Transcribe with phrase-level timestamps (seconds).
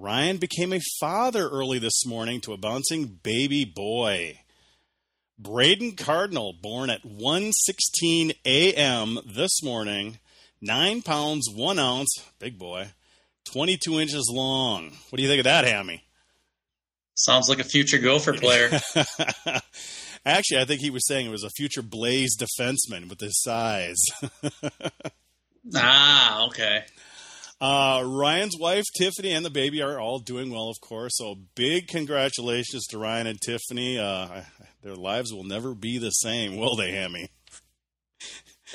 [0.00, 4.38] Ryan became a father early this morning to a bouncing baby boy.
[5.36, 9.18] Braden Cardinal, born at 1:16 a.m.
[9.26, 10.20] this morning,
[10.60, 12.90] nine pounds one ounce, big boy,
[13.50, 14.92] 22 inches long.
[15.10, 16.04] What do you think of that, Hammy?
[17.16, 18.70] Sounds like a future Gopher player.
[20.24, 23.98] Actually, I think he was saying it was a future Blaze defenseman with his size.
[25.74, 26.84] ah, okay.
[27.60, 31.16] Uh, Ryan's wife, Tiffany, and the baby are all doing well, of course.
[31.16, 33.98] So big congratulations to Ryan and Tiffany.
[33.98, 34.42] Uh,
[34.82, 37.30] their lives will never be the same, will they, Hammy?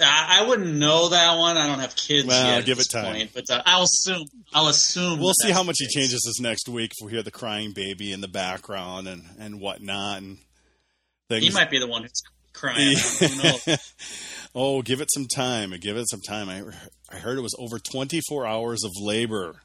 [0.02, 1.56] I wouldn't know that one.
[1.56, 2.66] I don't have kids well, yet.
[2.66, 3.14] give it time.
[3.14, 4.26] Point, but uh, I'll assume.
[4.54, 5.20] I'll assume.
[5.20, 8.12] We'll see how much he changes this next week if we hear the crying baby
[8.12, 10.40] in the background and and whatnot and
[11.30, 11.46] things.
[11.46, 12.96] He might be the one who's crying.
[13.22, 13.94] Knows?
[14.56, 15.72] Oh, give it some time.
[15.80, 16.50] Give it some time.
[16.50, 16.64] I
[17.14, 19.62] I heard it was over 24 hours of labor.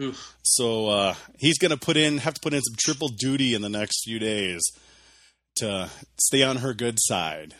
[0.00, 0.36] Oof.
[0.42, 3.62] So uh, he's going to put in have to put in some triple duty in
[3.62, 4.62] the next few days
[5.56, 7.54] to stay on her good side.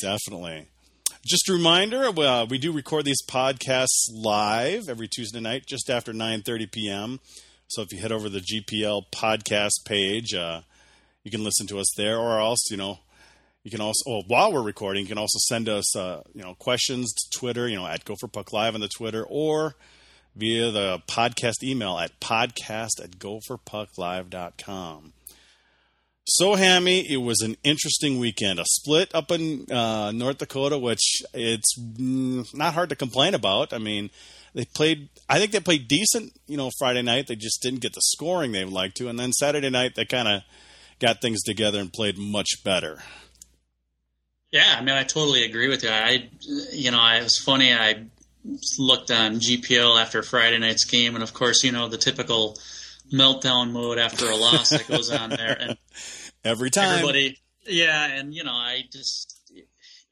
[0.00, 0.68] Definitely.
[1.24, 6.12] Just a reminder, uh, we do record these podcasts live every Tuesday night, just after
[6.12, 7.20] 9:30 p.m.
[7.68, 10.62] So if you head over to the GPL podcast page, uh,
[11.22, 12.98] you can listen to us there, or else you know
[13.64, 16.54] you can also well, while we're recording, you can also send us uh, you know
[16.54, 19.76] questions to Twitter, you know at Gopher Puck Live on the Twitter, or
[20.34, 25.12] via the podcast email at podcast at gopherpucklive.com.
[26.24, 28.60] So, Hammy, it was an interesting weekend.
[28.60, 33.72] A split up in uh, North Dakota, which it's not hard to complain about.
[33.72, 34.10] I mean,
[34.54, 35.08] they played.
[35.28, 36.32] I think they played decent.
[36.46, 39.18] You know, Friday night they just didn't get the scoring they would like to, and
[39.18, 40.42] then Saturday night they kind of
[41.00, 43.02] got things together and played much better.
[44.52, 45.88] Yeah, I mean, I totally agree with you.
[45.88, 46.28] I,
[46.72, 47.72] you know, it was funny.
[47.72, 48.04] I
[48.78, 52.58] looked on GPL after Friday night's game, and of course, you know, the typical
[53.10, 55.78] meltdown mode after a loss that goes on there, and
[56.44, 59.38] every time everybody, yeah, and you know, I just.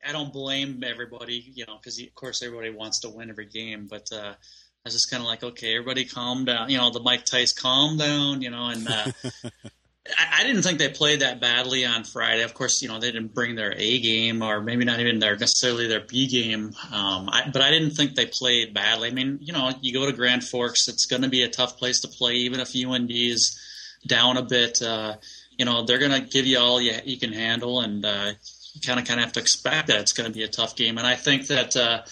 [0.03, 3.87] I don't blame everybody, you know, because of course everybody wants to win every game.
[3.87, 6.71] But uh, I was just kind of like, okay, everybody calm down.
[6.71, 9.13] You know, the Mike Tice calm down, you know, and uh,
[10.19, 12.43] I, didn't think they played that badly on Friday.
[12.43, 15.37] Of course, you know they didn't bring their A game, or maybe not even their
[15.37, 16.73] necessarily their B game.
[16.93, 19.09] Um, I, but I didn't think they played badly.
[19.09, 21.77] I mean, you know, you go to Grand Forks, it's going to be a tough
[21.77, 23.59] place to play, even if UND is
[24.07, 24.81] down a bit.
[24.83, 25.17] Uh,
[25.57, 28.33] you know, they're going to give you all you, you can handle, and uh,
[28.75, 30.77] you kind of kind of have to expect that it's going to be a tough
[30.77, 30.99] game.
[30.99, 31.77] And I think that.
[31.77, 32.03] Uh,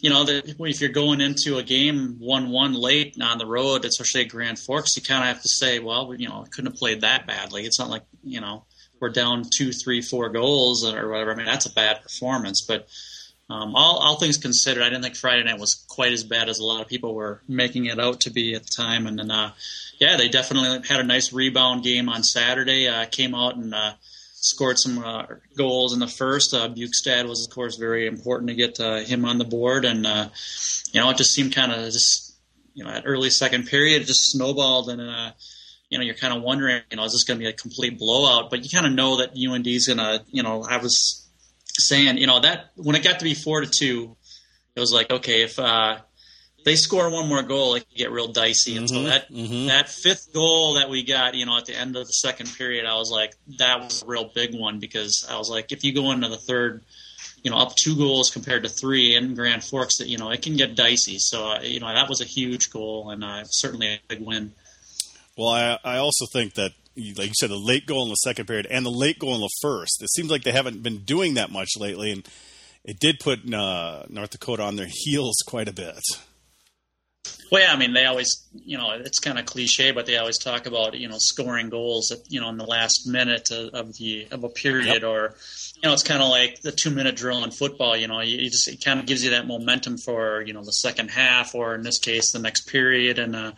[0.00, 4.22] you know, that if you're going into a game one-one late on the road, especially
[4.22, 7.00] at Grand Forks, you kind of have to say, well, you know, couldn't have played
[7.00, 7.64] that badly.
[7.64, 8.64] It's not like you know
[9.00, 11.32] we're down two, three, four goals or whatever.
[11.32, 12.64] I mean, that's a bad performance.
[12.66, 12.88] But
[13.50, 16.58] um, all, all things considered, I didn't think Friday night was quite as bad as
[16.58, 19.06] a lot of people were making it out to be at the time.
[19.06, 19.52] And then, uh,
[19.98, 22.88] yeah, they definitely had a nice rebound game on Saturday.
[22.88, 23.92] Uh, came out and uh,
[24.40, 25.24] scored some uh,
[25.56, 26.54] goals in the first.
[26.54, 30.06] Uh, Bjugstad was, of course, very important to get uh, him on the board, and
[30.06, 30.28] uh,
[30.92, 32.36] you know it just seemed kind of just
[32.74, 35.32] you know at early second period it just snowballed, and uh,
[35.90, 37.98] you know you're kind of wondering, you know, is this going to be a complete
[37.98, 38.50] blowout?
[38.50, 41.28] But you kind of know that UND is going to, you know, I was
[41.64, 44.16] saying, you know, that when it got to be four to two,
[44.74, 45.98] it was like, okay, if uh,
[46.64, 48.76] they score one more goal, it can get real dicey.
[48.76, 49.66] And mm-hmm, so that mm-hmm.
[49.66, 52.84] that fifth goal that we got, you know, at the end of the second period,
[52.84, 55.92] I was like, that was a real big one because I was like, if you
[55.92, 56.82] go into the third,
[57.42, 60.42] you know, up two goals compared to three in Grand Forks, that you know, it
[60.42, 61.16] can get dicey.
[61.18, 64.52] So uh, you know, that was a huge goal and uh, certainly a big win.
[65.36, 66.72] Well, I I also think that
[67.16, 69.40] like you said, the late goal in the second period and the late goal in
[69.40, 70.02] the first.
[70.02, 72.28] It seems like they haven't been doing that much lately, and
[72.84, 76.00] it did put uh, North Dakota on their heels quite a bit.
[77.50, 80.38] Well, yeah, I mean, they always, you know, it's kind of cliche, but they always
[80.38, 84.26] talk about, you know, scoring goals, at, you know, in the last minute of the
[84.30, 85.04] of a period, yep.
[85.04, 85.34] or,
[85.76, 87.96] you know, it's kind of like the two minute drill in football.
[87.96, 90.72] You know, you, just it kind of gives you that momentum for, you know, the
[90.72, 93.52] second half, or in this case, the next period, and uh,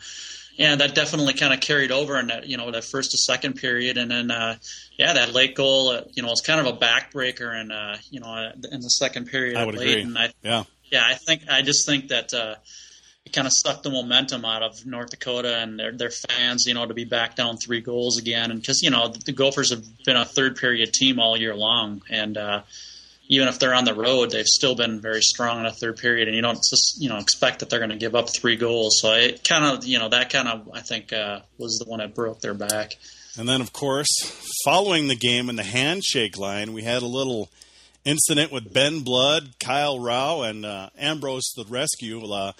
[0.54, 3.54] yeah, that definitely kind of carried over in that, you know, that first to second
[3.54, 4.56] period, and then, uh,
[4.98, 8.20] yeah, that late goal, uh, you know, it's kind of a backbreaker, and uh, you
[8.20, 10.02] know, in the second period, I would late, agree.
[10.02, 10.62] and I, yeah,
[10.92, 12.32] yeah, I think I just think that.
[12.32, 12.54] Uh,
[13.30, 16.74] it kind of sucked the momentum out of North Dakota and their their fans, you
[16.74, 18.50] know, to be back down three goals again.
[18.50, 22.02] And because you know the Gophers have been a third period team all year long,
[22.10, 22.62] and uh,
[23.28, 26.26] even if they're on the road, they've still been very strong in a third period.
[26.26, 28.98] And you don't just you know expect that they're going to give up three goals.
[29.00, 32.00] So it kind of you know that kind of I think uh, was the one
[32.00, 32.96] that broke their back.
[33.38, 34.08] And then of course,
[34.64, 37.48] following the game in the handshake line, we had a little
[38.04, 42.24] incident with Ben Blood, Kyle Rau, and uh, Ambroz the rescue.
[42.24, 42.52] Uh,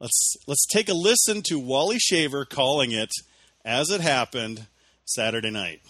[0.00, 3.10] let's let's take a listen to Wally Shaver calling it
[3.64, 4.66] as it happened
[5.04, 5.80] Saturday night.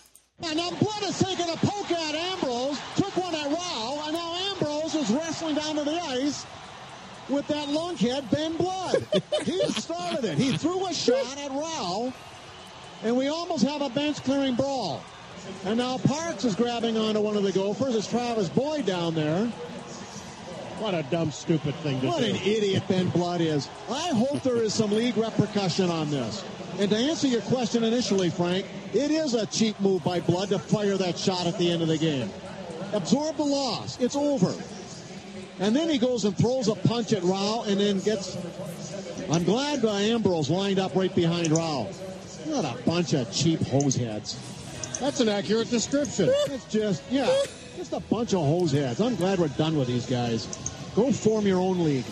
[0.42, 4.54] And now Blood is taking a poke at Ambroz, took one at Rau, and now
[4.54, 6.44] Ambroz is wrestling down to the ice
[7.28, 9.06] with that lunkhead Ben Blood.
[9.44, 10.38] he started it.
[10.38, 12.12] He threw a shot at Rau,
[13.02, 15.02] and we almost have a bench clearing brawl.
[15.64, 17.94] And now Parks is grabbing onto one of the Gophers.
[17.94, 19.50] It's Travis Boyd down there.
[20.78, 22.32] What a dumb, stupid thing to What do.
[22.32, 23.68] What an idiot Ben Blood is.
[23.90, 26.44] I hope there is some league repercussion on this.
[26.78, 30.58] And to answer your question initially, Frank, it is a cheap move by Blood to
[30.58, 32.30] fire that shot at the end of the game.
[32.92, 33.98] Absorb the loss.
[34.00, 34.54] It's over.
[35.58, 38.36] And then he goes and throws a punch at Rau and then gets.
[39.30, 41.84] I'm glad uh, Ambroz lined up right behind Rau.
[42.44, 44.36] What a bunch of cheap hoseheads.
[45.00, 46.30] That's an accurate description.
[46.46, 47.34] It's just, yeah,
[47.76, 49.04] just a bunch of hoseheads.
[49.04, 50.46] I'm glad we're done with these guys.
[50.94, 52.06] Go form your own league.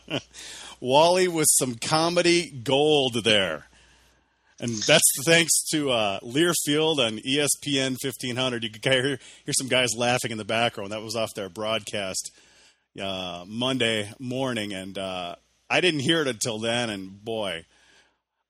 [0.80, 3.66] Wally with some comedy gold there.
[4.58, 8.64] And that's thanks to uh, Learfield on ESPN 1500.
[8.64, 9.02] You can hear,
[9.44, 10.92] hear some guys laughing in the background.
[10.92, 12.30] That was off their broadcast
[13.00, 14.72] uh, Monday morning.
[14.72, 15.36] And uh,
[15.68, 16.88] I didn't hear it until then.
[16.88, 17.66] And boy,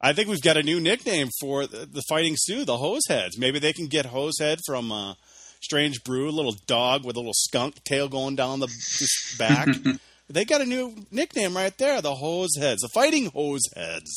[0.00, 3.37] I think we've got a new nickname for the, the Fighting Sioux, the Hoseheads.
[3.37, 5.15] Maybe they can get Hosehead from uh,
[5.61, 9.09] Strange Brew, a little dog with a little skunk tail going down the the
[9.39, 9.69] back.
[10.29, 14.09] they got a new nickname right there, the Hoseheads, the Fighting Hoseheads.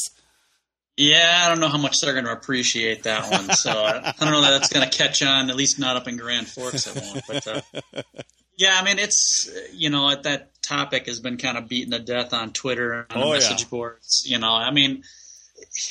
[0.96, 3.50] Yeah, I don't know how much they're going to appreciate that one.
[3.56, 5.50] So I, I don't know that that's going to catch on.
[5.50, 7.28] At least not up in Grand Forks, it won't.
[7.28, 7.62] But uh,
[8.58, 12.32] yeah, I mean, it's you know that topic has been kind of beaten to death
[12.32, 13.40] on Twitter and Oh, yeah.
[13.40, 14.22] message boards.
[14.26, 15.04] You know, I mean,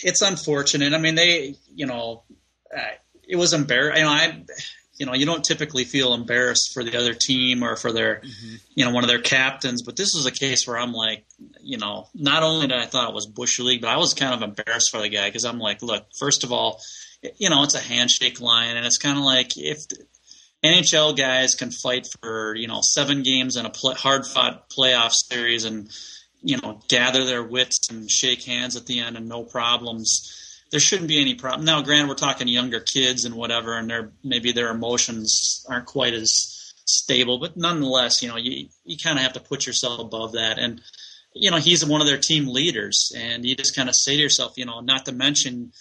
[0.05, 0.95] it's unfortunate.
[0.95, 2.23] I mean, they, you know,
[2.75, 2.81] uh,
[3.29, 4.05] it was embarrassing.
[4.05, 4.45] You know, I,
[5.03, 8.55] you know, you don't typically feel embarrassed for the other team or for their, mm-hmm.
[8.77, 9.83] you know, one of their captains.
[9.83, 11.25] But this was a case where I'm like,
[11.61, 14.33] you know, not only did I thought it was bush league, but I was kind
[14.33, 16.81] of embarrassed for the guy because I'm like, look, first of all,
[17.37, 19.79] you know, it's a handshake line, and it's kind of like if
[20.65, 25.11] NHL guys can fight for you know seven games in a play, hard fought playoff
[25.13, 25.91] series and
[26.43, 30.42] you know gather their wits and shake hands at the end and no problems.
[30.73, 31.65] There shouldn't be any problem.
[31.65, 36.15] Now, granted, we're talking younger kids and whatever, and their maybe their emotions aren't quite
[36.15, 40.33] as stable, but nonetheless, you know, you you kind of have to put yourself above
[40.33, 40.59] that.
[40.59, 40.81] And
[41.35, 44.23] you know, he's one of their team leaders, and you just kind of say to
[44.23, 45.73] yourself, you know, not to mention,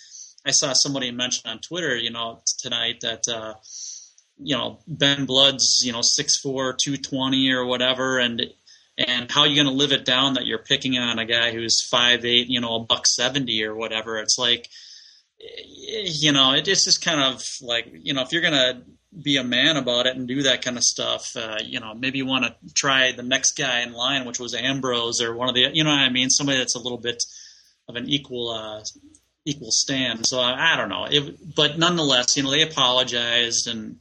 [0.46, 3.28] I saw somebody mention on Twitter, you know, tonight that.
[3.28, 3.56] uh
[4.44, 8.42] you know Ben Blood's you know six four two twenty or whatever and
[9.08, 11.52] and how are you going to live it down that you're picking on a guy
[11.52, 14.18] who's five eight you know a buck seventy or whatever.
[14.18, 14.70] It's like
[15.40, 18.82] you know it just is kind of like you know if you're going to
[19.22, 22.18] be a man about it and do that kind of stuff uh, you know maybe
[22.18, 25.56] you want to try the next guy in line which was Ambroz or one of
[25.56, 26.30] the you know what I mean?
[26.30, 27.24] Somebody that's a little bit
[27.90, 28.84] of an equal uh,
[29.46, 30.26] equal stand.
[30.26, 31.06] So I, I don't know.
[31.10, 33.98] It, but nonetheless you know they apologized and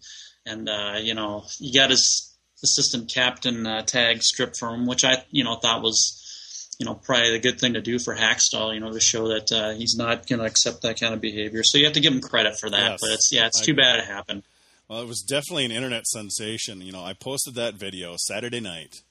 [0.47, 2.30] and uh, you know you got his
[2.63, 6.17] assistant captain uh, tag stripped from him, which I you know thought was
[6.79, 9.53] you know probably the good thing to do for Hakstol, you know, to show that
[9.53, 11.63] uh, he's not going to accept that kind of behavior.
[11.63, 12.91] So you have to give him credit for that.
[12.93, 13.85] Yes, but it's yeah, it's I too agree.
[13.85, 14.43] bad it happened.
[14.89, 16.81] Well, it was definitely an internet sensation.
[16.81, 19.03] You know, I posted that video Saturday night,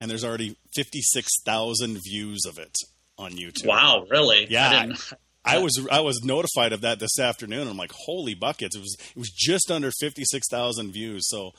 [0.00, 2.74] and there's already 56,000 views of it
[3.18, 3.66] on YouTube.
[3.66, 4.46] Wow, really?
[4.48, 5.12] Yeah, I didn't,
[5.44, 7.68] I was I was notified of that this afternoon.
[7.68, 8.76] I'm like, holy buckets!
[8.76, 11.28] It was it was just under fifty six thousand views.
[11.28, 11.52] So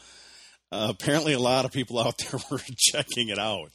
[0.71, 3.71] uh, apparently, a lot of people out there were checking it out.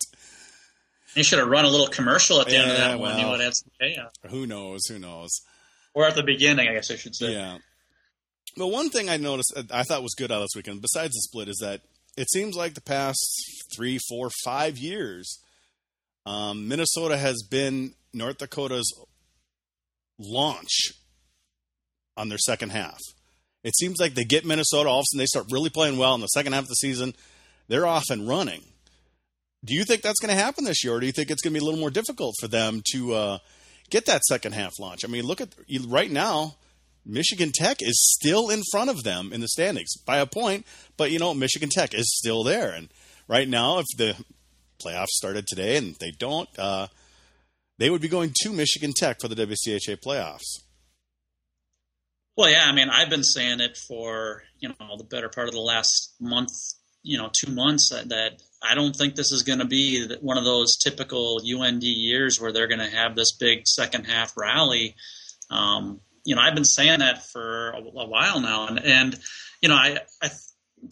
[1.14, 3.16] you should have run a little commercial at the end of Yeah, that one.
[3.18, 3.30] You well.
[3.32, 4.30] would have some.
[4.30, 4.80] Who knows?
[4.88, 5.30] Who knows?
[5.92, 7.32] or at the beginning, I guess I should say.
[7.32, 7.58] Yeah.
[8.56, 11.12] But one thing I noticed, uh, I thought was good out of this weekend, besides
[11.14, 11.80] the split, is that
[12.16, 13.18] it seems like the past
[13.74, 15.40] three, four, five years,
[16.26, 18.92] um, Minnesota has been North Dakota's
[20.18, 20.92] launch
[22.16, 22.98] on their second half.
[23.62, 26.14] It seems like they get Minnesota, all of a sudden they start really playing well
[26.14, 27.14] in the second half of the season.
[27.68, 28.62] They're off and running.
[29.64, 31.52] Do you think that's going to happen this year, or do you think it's going
[31.52, 33.38] to be a little more difficult for them to uh,
[33.90, 35.04] get that second half launch?
[35.04, 35.54] I mean, look at
[35.86, 36.56] right now.
[37.06, 40.66] Michigan Tech is still in front of them in the standings by a point,
[40.98, 42.72] but you know Michigan Tech is still there.
[42.72, 42.88] And
[43.26, 44.14] right now, if the
[44.84, 46.88] playoffs started today and they don't, uh,
[47.78, 50.60] they would be going to Michigan Tech for the WCHA playoffs.
[52.40, 55.52] Well, yeah, I mean, I've been saying it for you know the better part of
[55.52, 56.48] the last month,
[57.02, 60.38] you know, two months that, that I don't think this is going to be one
[60.38, 64.94] of those typical UND years where they're going to have this big second half rally.
[65.50, 69.18] Um, you know, I've been saying that for a, a while now, and and
[69.60, 70.30] you know, I, I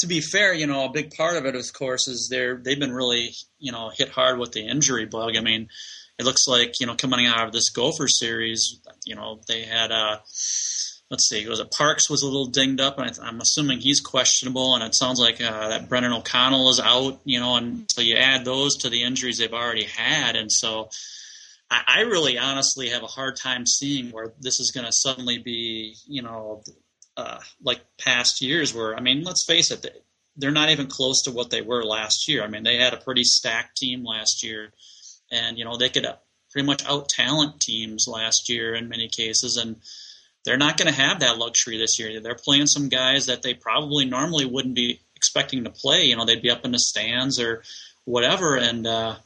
[0.01, 2.79] to be fair, you know, a big part of it, of course, is they're they've
[2.79, 5.35] been really you know hit hard with the injury bug.
[5.35, 5.69] I mean,
[6.19, 9.91] it looks like you know coming out of this Gopher series, you know, they had
[9.93, 10.19] uh
[11.11, 14.01] let's see, was it Parks was a little dinged up, and I, am assuming he's
[14.01, 18.01] questionable, and it sounds like uh, that Brennan O'Connell is out, you know, and so
[18.01, 20.91] you add those to the injuries they've already had, and so
[21.71, 25.39] I, I really honestly have a hard time seeing where this is going to suddenly
[25.39, 26.63] be, you know,
[27.17, 29.85] uh, like past years where, I mean, let's face it,
[30.37, 32.45] they're not even close to what they were last year.
[32.45, 34.73] I mean, they had a pretty stacked team last year,
[35.33, 36.07] and, you know, they could
[36.53, 39.77] pretty much out talent teams last year in many cases, and
[40.49, 42.21] they're not going to have that luxury this year.
[42.21, 46.05] They're playing some guys that they probably normally wouldn't be expecting to play.
[46.05, 47.63] You know, they'd be up in the stands or
[48.07, 49.17] whatever, and uh,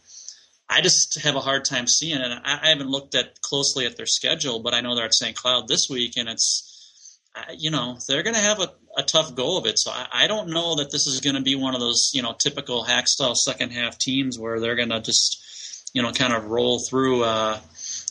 [0.68, 2.40] I just have a hard time seeing it.
[2.44, 5.36] I, I haven't looked at closely at their schedule, but I know they're at St.
[5.36, 7.20] Cloud this week, and it's
[7.56, 9.78] you know they're going to have a, a, tough go of it.
[9.78, 12.22] So I, I don't know that this is going to be one of those you
[12.22, 16.46] know typical Hakstol second half teams where they're going to just you know kind of
[16.46, 17.60] roll through uh,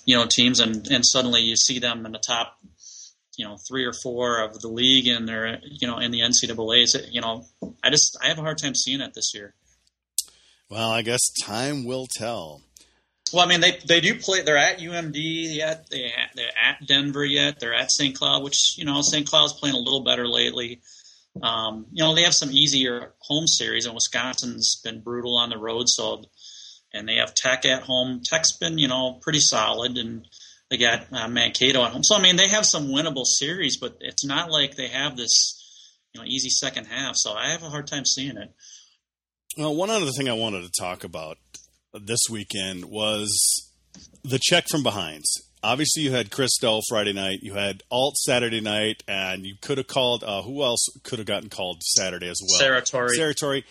[0.05, 2.57] you know teams and and suddenly you see them in the top
[3.37, 7.09] you know three or four of the league and they're you know in the NCAA's.
[7.11, 7.45] You know,
[7.83, 9.55] I just I have a hard time seeing that this year.
[10.69, 12.61] Well, I guess time will tell.
[13.33, 14.41] Well, I mean, they they do play.
[14.41, 15.89] They're at UMD yet.
[15.89, 17.59] They they're at Denver yet.
[17.59, 18.15] They're at St.
[18.15, 19.27] Cloud, which you know St.
[19.27, 20.81] Cloud's playing a little better lately.
[21.41, 25.57] Um, you know, they have some easier home series, and Wisconsin's been brutal on the
[25.57, 25.87] road.
[25.87, 26.25] So,
[26.93, 28.21] and they have Tech at home.
[28.23, 30.25] Tech's been you know pretty solid, and
[30.71, 32.03] they got uh, Mankato at home.
[32.03, 35.59] So I mean, they have some winnable series, but it's not like they have this
[36.13, 37.15] you know easy second half.
[37.17, 38.53] So I have a hard time seeing it.
[39.57, 41.37] Well, one other thing I wanted to talk about
[41.93, 43.69] this weekend was
[44.23, 45.29] the check from behinds.
[45.61, 49.87] Obviously, you had Kristo Friday night, you had Alt Saturday night, and you could have
[49.87, 50.23] called.
[50.23, 52.59] Uh, who else could have gotten called Saturday as well?
[52.59, 53.15] Sarah Torrey.
[53.15, 53.65] Sarah Torrey.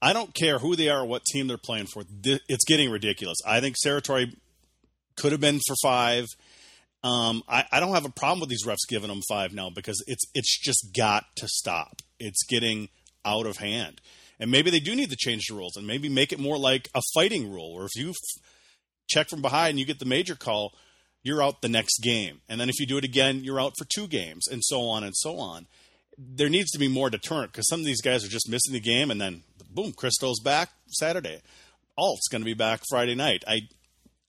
[0.00, 2.04] I don't care who they are or what team they're playing for.
[2.22, 3.38] It's getting ridiculous.
[3.44, 4.36] I think Sarah Torrey
[5.16, 6.26] could have been for five.
[7.04, 10.02] Um, I, I, don't have a problem with these refs giving them five now because
[10.06, 12.00] it's it's just got to stop.
[12.18, 12.88] It's getting
[13.26, 14.00] out of hand,
[14.40, 16.88] and maybe they do need to change the rules and maybe make it more like
[16.94, 18.42] a fighting rule, Or if you f-
[19.06, 20.72] check from behind and you get the major call,
[21.22, 23.86] you're out the next game, and then if you do it again, you're out for
[23.94, 25.66] two games, and so on and so on.
[26.16, 28.80] There needs to be more deterrent because some of these guys are just missing the
[28.80, 31.42] game, and then boom, Kristo's back Saturday.
[31.98, 33.44] Alt's going to be back Friday night.
[33.46, 33.68] I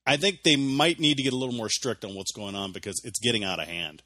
[0.06, 2.72] I think they might need to get a little more strict on what's going on
[2.72, 4.04] because it's getting out of hand.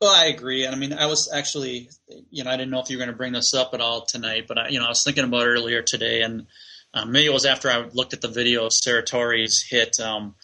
[0.00, 0.64] Well, I agree.
[0.64, 1.88] And I mean, I was actually,
[2.30, 4.04] you know, I didn't know if you were going to bring this up at all
[4.04, 6.46] tonight, but I, you know, I was thinking about earlier today, and
[6.92, 9.98] um, maybe it was after I looked at the video of Sarah Torrey's hit.
[9.98, 10.34] Um,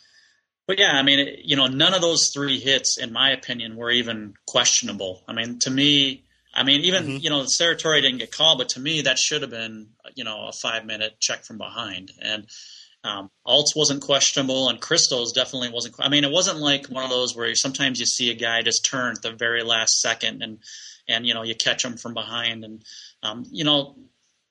[0.67, 3.76] but yeah, I mean, it, you know, none of those three hits, in my opinion,
[3.76, 5.23] were even questionable.
[5.29, 6.25] I mean, to me,
[6.55, 7.17] I mean, even mm-hmm.
[7.19, 10.25] you know, Sarah Torrey didn't get called, but to me, that should have been, you
[10.25, 12.47] know, a five minute check from behind, and
[13.05, 15.97] um, Alts wasn't questionable, and Kristo's definitely wasn't.
[15.99, 18.85] I mean, it wasn't like one of those where sometimes you see a guy just
[18.85, 20.59] turn at the very last second, and
[21.09, 22.83] and you know you catch him from behind, and
[23.23, 23.97] um, you know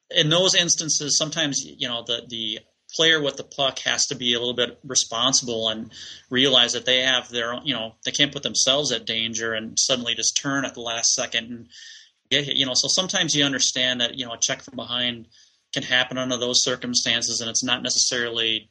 [0.10, 2.60] in those instances, sometimes you know the the
[2.94, 5.92] player with the puck has to be a little bit responsible and
[6.30, 9.80] realize that they have their own, you know they can't put themselves at danger and
[9.80, 11.68] suddenly just turn at the last second and
[12.30, 12.58] get hit.
[12.58, 15.28] You know, so sometimes you understand that you know a check from behind
[15.74, 18.70] can happen under those circumstances, and it's not necessarily,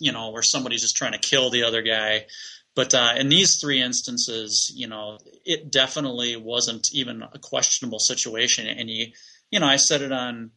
[0.00, 2.26] you know, where somebody's just trying to kill the other guy.
[2.74, 8.66] But uh, in these three instances, you know, it definitely wasn't even a questionable situation.
[8.66, 9.06] And you,
[9.50, 10.50] you know, I said it on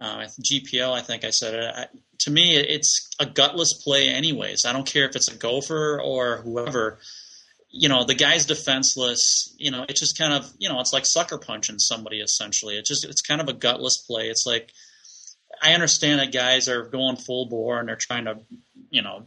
[0.00, 0.92] uh, GPL.
[0.92, 1.74] I think I said it.
[1.74, 1.86] I,
[2.20, 4.64] to me, it's a gutless play, anyways.
[4.66, 6.98] I don't care if it's a gopher or whoever.
[7.70, 9.54] You know, the guy's defenseless.
[9.56, 12.20] You know, it's just kind of, you know, it's like sucker punching somebody.
[12.20, 14.28] Essentially, it's just, it's kind of a gutless play.
[14.28, 14.72] It's like
[15.62, 18.40] I understand that guys are going full bore and they're trying to,
[18.90, 19.26] you know,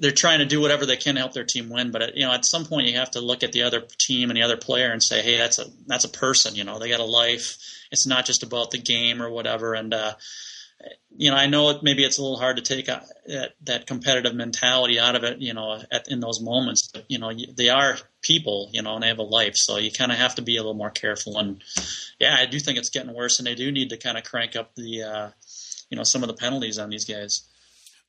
[0.00, 1.90] they're trying to do whatever they can to help their team win.
[1.90, 4.36] But you know, at some point, you have to look at the other team and
[4.36, 6.54] the other player and say, "Hey, that's a that's a person.
[6.54, 7.56] You know, they got a life.
[7.90, 10.14] It's not just about the game or whatever." And uh,
[11.16, 14.34] you know, I know it, maybe it's a little hard to take that, that competitive
[14.34, 16.88] mentality out of it, you know, at, in those moments.
[16.92, 19.90] But you know, they are people, you know, and they have a life, so you
[19.90, 21.38] kind of have to be a little more careful.
[21.38, 21.62] And
[22.20, 24.54] yeah, I do think it's getting worse, and they do need to kind of crank
[24.54, 25.28] up the, uh,
[25.90, 27.42] you know, some of the penalties on these guys.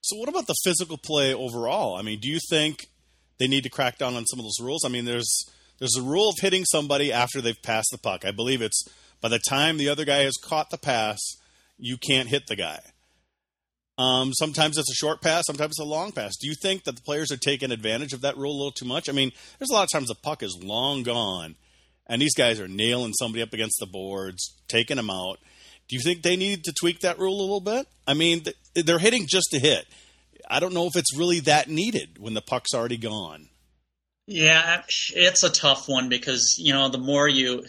[0.02, 1.96] So, what about the physical play overall?
[1.96, 2.90] I mean, do you think
[3.40, 4.86] they need to crack down on some of those rules?
[4.86, 5.50] I mean, there's
[5.80, 8.24] there's a rule of hitting somebody after they've passed the puck.
[8.24, 8.84] I believe it's
[9.20, 11.20] by the time the other guy has caught the pass,
[11.80, 12.80] you can't hit the guy.
[13.98, 16.38] Um, sometimes it's a short pass, sometimes it's a long pass.
[16.38, 18.86] Do you think that the players are taking advantage of that rule a little too
[18.86, 19.10] much?
[19.10, 21.56] I mean, there's a lot of times the puck is long gone,
[22.08, 25.40] and these guys are nailing somebody up against the boards, taking them out.
[25.90, 27.88] Do you think they need to tweak that rule a little bit?
[28.08, 28.44] I mean,
[28.74, 29.86] they're hitting just to hit.
[30.50, 33.50] I don't know if it's really that needed when the puck's already gone.
[34.28, 37.66] Yeah, it's a tough one because you know the more you,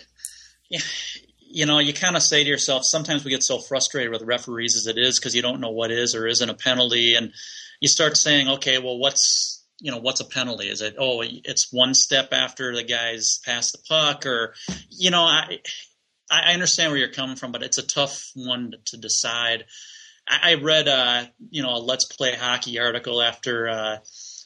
[1.52, 4.76] you know, you kind of say to yourself, sometimes we get so frustrated with referees
[4.76, 7.32] as it is because you don't know what is or isn't a penalty, and
[7.80, 10.68] you start saying, okay, well, what's you know what's a penalty?
[10.68, 14.54] Is it oh, it's one step after the guy's passed the puck, or
[14.90, 15.58] you know, I
[16.30, 19.64] I understand where you're coming from, but it's a tough one to decide.
[20.28, 23.96] I, I read uh, you know a Let's Play Hockey article after uh,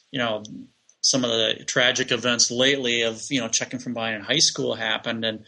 [0.09, 0.41] you know
[1.01, 4.73] some of the tragic events lately of you know checking from behind in high school
[4.73, 5.45] happened and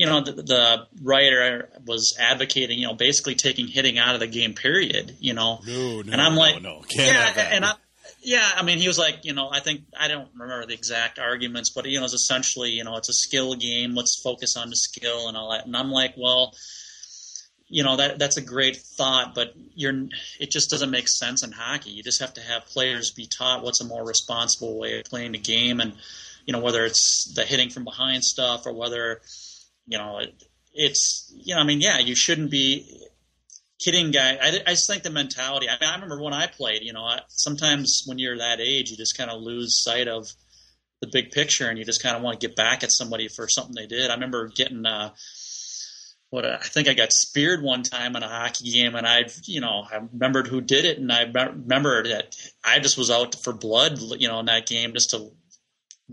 [0.00, 4.26] you know, the, the, writer was advocating, you know, basically taking hitting out of the
[4.26, 5.60] game period, you know.
[5.66, 6.84] No, no, and I'm like, no, no.
[6.88, 7.74] yeah, and I,
[8.22, 11.18] yeah, I mean, he was like, you know, I think I don't remember the exact
[11.18, 13.94] arguments, but you know, it's essentially, you know, it's a skill game.
[13.94, 15.66] Let's focus on the skill and all that.
[15.66, 16.54] And I'm like, well,
[17.68, 20.08] you know, that that's a great thought, but you're
[20.40, 21.90] it just doesn't make sense in hockey.
[21.90, 25.32] You just have to have players be taught what's a more responsible way of playing
[25.32, 25.92] the game, and
[26.46, 29.20] you know, whether it's the hitting from behind stuff or whether
[29.90, 30.42] you know, it,
[30.72, 32.86] it's you know, I mean, yeah, you shouldn't be
[33.80, 34.38] hitting guy.
[34.40, 35.68] I, I just think the mentality.
[35.68, 36.82] I mean, I remember when I played.
[36.82, 40.28] You know, I, sometimes when you're that age, you just kind of lose sight of
[41.00, 43.48] the big picture, and you just kind of want to get back at somebody for
[43.48, 44.10] something they did.
[44.10, 44.86] I remember getting.
[44.86, 45.10] Uh,
[46.30, 49.60] what I think I got speared one time in a hockey game, and I, you
[49.60, 53.52] know, I remembered who did it, and I remember that I just was out for
[53.52, 55.32] blood, you know, in that game just to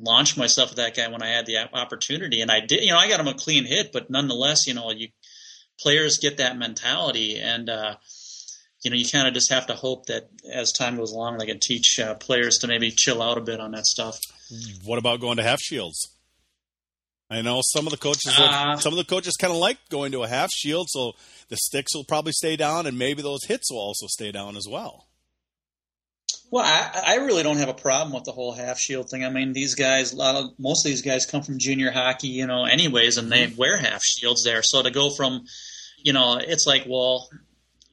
[0.01, 2.83] launch myself with that guy when I had the opportunity, and I did.
[2.83, 5.09] You know, I got him a clean hit, but nonetheless, you know, you
[5.79, 7.95] players get that mentality, and uh,
[8.83, 11.45] you know, you kind of just have to hope that as time goes along, they
[11.45, 14.19] can teach uh, players to maybe chill out a bit on that stuff.
[14.83, 16.13] What about going to half shields?
[17.29, 19.77] I know some of the coaches, will, uh, some of the coaches kind of like
[19.89, 21.11] going to a half shield, so
[21.49, 24.65] the sticks will probably stay down, and maybe those hits will also stay down as
[24.69, 25.06] well.
[26.49, 29.25] Well, I, I really don't have a problem with the whole half shield thing.
[29.25, 32.29] I mean, these guys, a lot of most of these guys come from junior hockey,
[32.29, 33.57] you know, anyways, and they mm-hmm.
[33.57, 34.63] wear half shields there.
[34.63, 35.45] So to go from,
[36.01, 37.29] you know, it's like, well,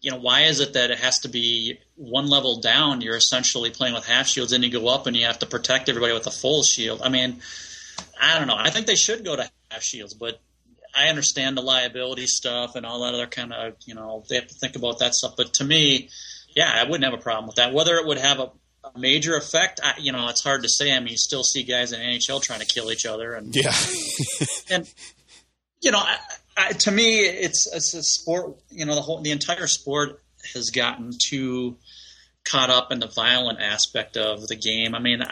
[0.01, 3.01] you know, why is it that it has to be one level down?
[3.01, 5.89] You're essentially playing with half shields, and you go up and you have to protect
[5.89, 7.01] everybody with a full shield.
[7.03, 7.41] I mean,
[8.21, 8.57] I don't know.
[8.57, 10.41] I think they should go to half shields, but
[10.95, 14.47] I understand the liability stuff and all that other kind of, you know, they have
[14.47, 15.35] to think about that stuff.
[15.37, 16.11] But to me,
[16.55, 17.73] yeah, I wouldn't have a problem with that.
[17.73, 18.51] Whether it would have a,
[18.85, 20.93] a major effect, I, you know, it's hard to say.
[20.93, 23.75] I mean, you still see guys in NHL trying to kill each other, and yeah,
[24.71, 24.93] and
[25.81, 26.17] you know, I,
[26.57, 28.57] I, to me, it's it's a sport.
[28.71, 30.23] You know, the whole the entire sport
[30.55, 31.77] has gotten too
[32.45, 34.95] caught up in the violent aspect of the game.
[34.95, 35.23] I mean,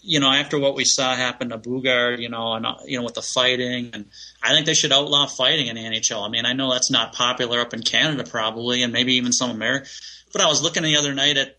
[0.00, 3.04] you know, after what we saw happen to Boogaard, you know, and uh, you know
[3.04, 4.06] with the fighting, and
[4.42, 6.24] I think they should outlaw fighting in the NHL.
[6.24, 9.50] I mean, I know that's not popular up in Canada, probably, and maybe even some
[9.50, 9.88] America.
[10.32, 11.56] But I was looking the other night at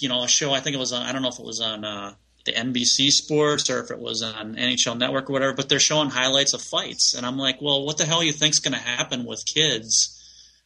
[0.00, 0.52] you know a show.
[0.52, 1.02] I think it was on.
[1.02, 4.22] I don't know if it was on uh, the NBC Sports or if it was
[4.22, 5.54] on NHL Network or whatever.
[5.54, 8.60] But they're showing highlights of fights, and I'm like, well, what the hell you think's
[8.60, 10.16] going to happen with kids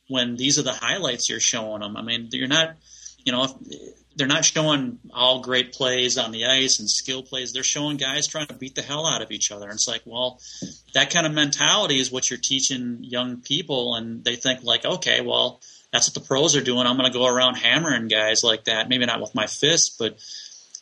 [0.09, 1.97] when these are the highlights you're showing them?
[1.97, 2.77] I mean, you're not,
[3.25, 3.45] you know.
[3.45, 3.53] If,
[4.17, 7.53] they're not showing all great plays on the ice and skill plays.
[7.53, 9.65] They're showing guys trying to beat the hell out of each other.
[9.65, 10.41] And it's like, well,
[10.95, 15.21] that kind of mentality is what you're teaching young people, and they think like, okay,
[15.21, 15.61] well,
[15.95, 16.89] that's what the pros are doing.
[16.89, 18.89] I'm going to go around hammering guys like that.
[18.89, 20.19] Maybe not with my fist, but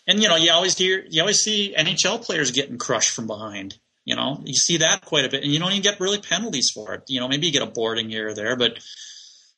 [0.07, 3.77] and you know you always hear you always see NHL players getting crushed from behind.
[4.07, 6.70] You know you see that quite a bit, and you don't even get really penalties
[6.75, 7.03] for it.
[7.09, 8.79] You know maybe you get a boarding here or there, but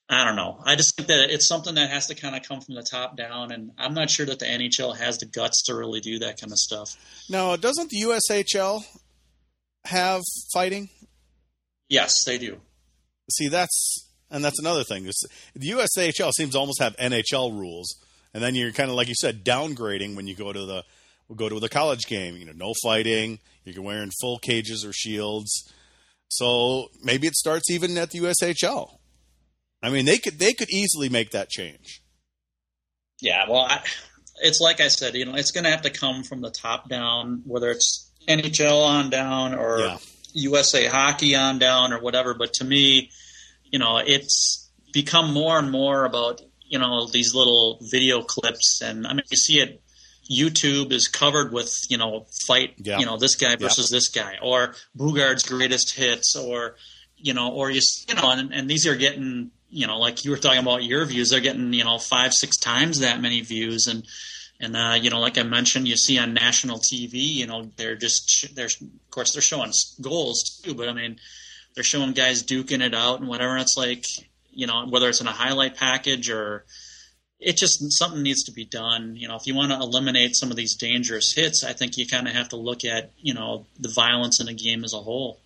[0.08, 0.60] I don't know.
[0.66, 3.16] I just think that it's something that has to kind of come from the top
[3.16, 6.40] down, and I'm not sure that the NHL has the guts to really do that
[6.40, 6.96] kind of stuff.
[7.30, 8.84] Now, doesn't the USHL
[9.84, 10.90] have fighting?
[11.88, 12.60] Yes, they do.
[13.30, 15.04] See, that's and that's another thing.
[15.04, 17.96] the USHL seems to almost have NHL rules,
[18.34, 20.84] and then you're kind of like you said, downgrading when you go to the
[21.34, 22.36] go to the college game.
[22.36, 23.38] You know, no fighting.
[23.64, 25.72] You're wearing full cages or shields.
[26.28, 28.98] So maybe it starts even at the USHL.
[29.82, 32.02] I mean, they could they could easily make that change.
[33.20, 33.82] Yeah, well, I,
[34.42, 36.88] it's like I said, you know, it's going to have to come from the top
[36.88, 39.98] down, whether it's NHL on down or yeah.
[40.32, 42.34] USA Hockey on down or whatever.
[42.34, 43.10] But to me,
[43.74, 46.40] you know, it's become more and more about
[46.72, 49.80] you know these little video clips, and I mean you see it.
[50.42, 52.12] YouTube is covered with you know
[52.48, 52.98] fight Yeah.
[53.00, 54.58] you know this guy versus this guy or
[54.96, 56.76] Boogaard's greatest hits or
[57.18, 60.30] you know or you you know and, and these are getting you know like you
[60.30, 63.86] were talking about your views they're getting you know five six times that many views
[63.86, 64.00] and
[64.60, 67.98] and uh, you know like I mentioned you see on national TV you know they're
[68.06, 71.18] just sh- they're of course they're showing goals too but I mean
[71.74, 73.56] they're showing guys duking it out and whatever.
[73.56, 74.04] It's like,
[74.50, 76.64] you know, whether it's in a highlight package or
[77.40, 79.16] it just something needs to be done.
[79.16, 82.06] You know, if you want to eliminate some of these dangerous hits, I think you
[82.06, 84.98] kind of have to look at, you know, the violence in the game as a
[84.98, 85.40] whole.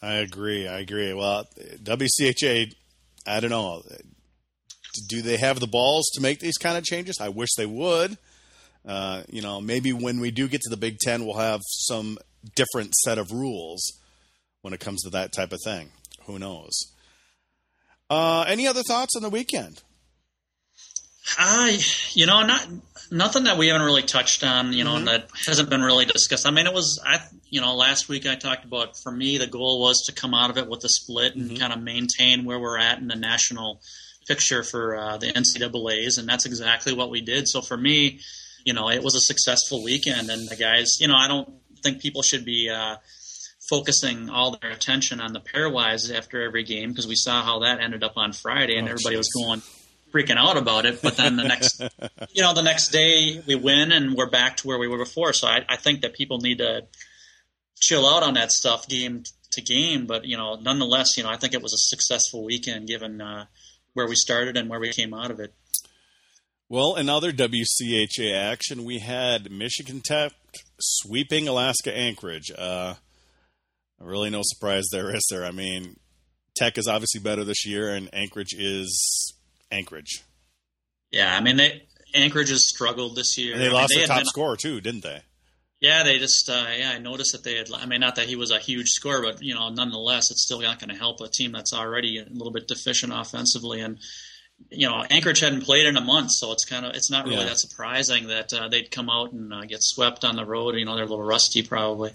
[0.00, 0.68] I agree.
[0.68, 1.12] I agree.
[1.12, 1.46] Well,
[1.82, 2.74] WCHA,
[3.26, 3.82] I don't know.
[5.08, 7.18] Do they have the balls to make these kind of changes?
[7.20, 8.16] I wish they would.
[8.86, 12.18] Uh, you know, maybe when we do get to the Big Ten, we'll have some
[12.54, 13.98] different set of rules
[14.64, 15.90] when it comes to that type of thing.
[16.24, 16.90] Who knows?
[18.08, 19.82] Uh, any other thoughts on the weekend?
[21.38, 21.78] I,
[22.12, 22.66] you know, not
[23.10, 24.72] nothing that we haven't really touched on.
[24.72, 26.46] You know, and that hasn't been really discussed.
[26.46, 27.18] I mean, it was, I,
[27.50, 28.96] you know, last week I talked about.
[29.02, 31.74] For me, the goal was to come out of it with a split and kind
[31.74, 33.82] of maintain where we're at in the national
[34.26, 37.48] picture for uh, the NCAA's, and that's exactly what we did.
[37.48, 38.20] So for me,
[38.64, 42.00] you know, it was a successful weekend, and the guys, you know, I don't think
[42.00, 42.70] people should be.
[42.70, 42.96] Uh,
[43.68, 47.80] focusing all their attention on the pairwise after every game because we saw how that
[47.80, 49.62] ended up on Friday and Oh, everybody was going
[50.12, 51.02] freaking out about it.
[51.02, 51.80] But then the next,
[52.32, 55.32] you know, the next day we win and we're back to where we were before.
[55.32, 56.86] So I, I think that people need to
[57.80, 60.06] chill out on that stuff game to game.
[60.06, 63.46] But you know, nonetheless, you know, I think it was a successful weekend given uh,
[63.94, 65.54] where we started and where we came out of it.
[66.68, 70.32] Well, in other WCHA action, we had Michigan Tech
[70.80, 72.50] sweeping Alaska Anchorage.
[72.56, 72.94] Uh,
[73.98, 75.44] really, no surprise there, is there?
[75.44, 75.96] I mean,
[76.56, 79.34] Tech is obviously better this year, and Anchorage is
[79.70, 80.22] Anchorage.
[81.10, 81.82] Yeah, I mean they
[82.14, 83.52] Anchorage has struggled this year.
[83.52, 85.22] And they I mean, lost their top been- scorer, too, didn't they?
[85.80, 86.92] Yeah, they just uh, yeah.
[86.94, 87.68] I noticed that they had.
[87.72, 90.60] I mean, not that he was a huge scorer, but you know, nonetheless, it's still
[90.60, 93.80] not going to help a team that's already a little bit deficient offensively.
[93.80, 93.98] And
[94.70, 97.36] you know, Anchorage hadn't played in a month, so it's kind of it's not really
[97.38, 97.44] Yeah.
[97.46, 100.74] that surprising that uh, they'd come out and uh, get swept on the road.
[100.76, 102.12] You know, they're a little rusty probably.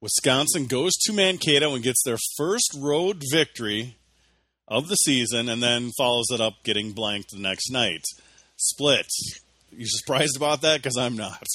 [0.00, 3.96] Wisconsin goes to Mankato and gets their first road victory
[4.68, 8.02] of the season, and then follows it up getting blanked the next night.
[8.56, 9.06] Split.
[9.70, 10.82] You surprised about that?
[10.82, 11.46] Because I'm not.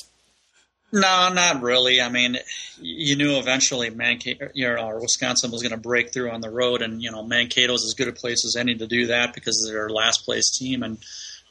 [0.94, 2.02] No, not really.
[2.02, 2.38] I mean,
[2.80, 6.82] you knew eventually Mankato, you know, Wisconsin was going to break through on the road,
[6.82, 9.88] and you know, Mankato's as good a place as any to do that because they're
[9.88, 10.98] a last place team, and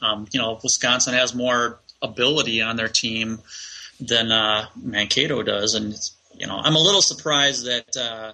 [0.01, 3.39] um, you know, Wisconsin has more ability on their team
[3.99, 8.33] than uh, Mankato does, and it's, you know, I'm a little surprised that uh,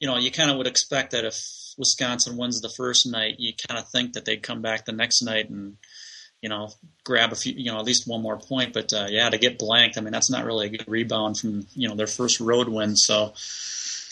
[0.00, 1.40] you know, you kind of would expect that if
[1.78, 5.22] Wisconsin wins the first night, you kind of think that they'd come back the next
[5.22, 5.76] night and
[6.42, 6.68] you know,
[7.04, 8.72] grab a few, you know, at least one more point.
[8.72, 11.66] But uh, yeah, to get blanked, I mean, that's not really a good rebound from
[11.72, 12.96] you know their first road win.
[12.96, 13.32] So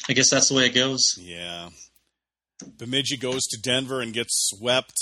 [0.09, 1.19] I guess that's the way it goes.
[1.19, 1.71] Yeah.
[2.79, 4.95] Bemidji goes to Denver and gets swept.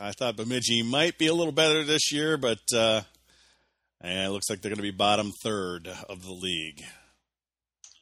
[0.00, 3.02] I thought Bemidji might be a little better this year, but uh,
[4.02, 6.82] it looks like they're going to be bottom third of the league.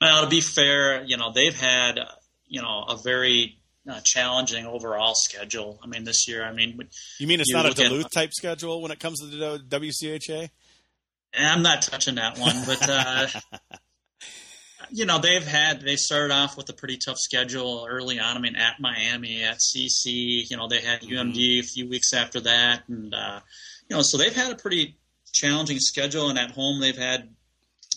[0.00, 1.98] Well, to be fair, you know, they've had
[2.46, 3.58] you know a very
[3.90, 5.78] uh, challenging overall schedule.
[5.82, 6.78] I mean, this year, I mean,
[7.18, 9.26] You mean it's You not a look at- Duluth type schedule when it comes to
[9.26, 10.50] the WCHA?
[11.38, 13.26] I'm not touching that one, but uh,
[14.90, 18.36] you know they've had they started off with a pretty tough schedule early on.
[18.36, 22.40] I mean, at Miami, at CC, you know they had UMD a few weeks after
[22.40, 23.40] that, and uh,
[23.88, 24.96] you know so they've had a pretty
[25.32, 26.28] challenging schedule.
[26.30, 27.28] And at home they've had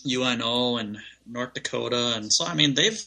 [0.06, 3.02] UNO and North Dakota, and so I mean they've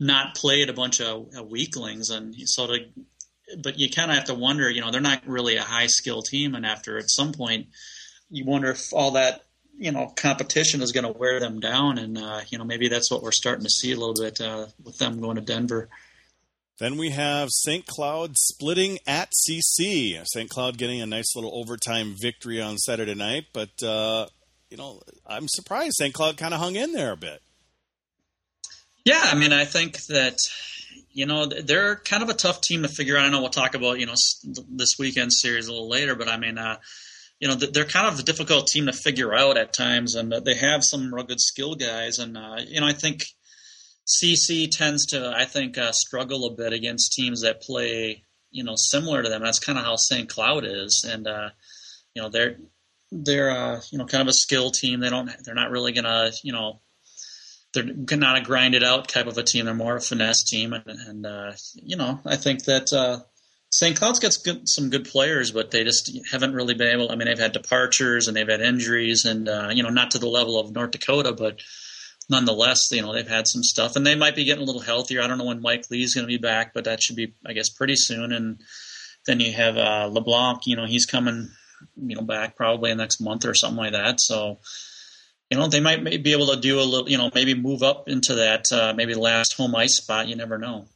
[0.00, 2.78] not played a bunch of weaklings, and so to
[3.62, 6.22] but you kind of have to wonder, you know, they're not really a high skill
[6.22, 7.68] team, and after at some point,
[8.30, 9.42] you wonder if all that
[9.76, 13.10] you know competition is going to wear them down, and uh, you know maybe that's
[13.10, 15.88] what we're starting to see a little bit uh, with them going to Denver.
[16.80, 17.86] Then we have St.
[17.86, 20.20] Cloud splitting at CC.
[20.26, 20.50] St.
[20.50, 24.26] Cloud getting a nice little overtime victory on Saturday night, but uh,
[24.74, 26.12] you know I'm surprised St.
[26.12, 27.40] Cloud kind of hung in there a bit.
[29.04, 30.36] Yeah, I mean, I think that
[31.12, 33.24] you know they're kind of a tough team to figure out.
[33.24, 36.38] I know we'll talk about you know this weekend series a little later, but I
[36.38, 36.78] mean, uh,
[37.38, 40.56] you know, they're kind of a difficult team to figure out at times, and they
[40.56, 43.22] have some real good skill guys, and uh, you know, I think
[44.08, 48.74] CC tends to, I think, uh, struggle a bit against teams that play you know
[48.74, 49.42] similar to them.
[49.42, 50.28] That's kind of how St.
[50.28, 51.50] Cloud is, and uh,
[52.12, 52.56] you know they're
[53.22, 55.00] they're uh, you know kind of a skill team.
[55.00, 56.80] They don't they're not really gonna you know
[57.74, 59.64] they're not a grind it out type of a team.
[59.64, 63.20] They're more a finesse team, and, and uh, you know, I think that uh,
[63.70, 63.98] St.
[63.98, 67.10] Cloud's got good, some good players, but they just haven't really been able.
[67.10, 70.18] I mean, they've had departures and they've had injuries, and uh, you know, not to
[70.18, 71.60] the level of North Dakota, but
[72.30, 75.22] nonetheless, you know, they've had some stuff, and they might be getting a little healthier.
[75.22, 77.52] I don't know when Mike Lee's going to be back, but that should be, I
[77.52, 78.32] guess, pretty soon.
[78.32, 78.60] And
[79.26, 80.66] then you have uh, LeBlanc.
[80.66, 81.50] You know, he's coming,
[81.96, 84.20] you know, back probably the next month or something like that.
[84.20, 84.58] So,
[85.50, 88.08] you know, they might be able to do a little, you know, maybe move up
[88.08, 90.28] into that uh, maybe last home ice spot.
[90.28, 90.86] You never know.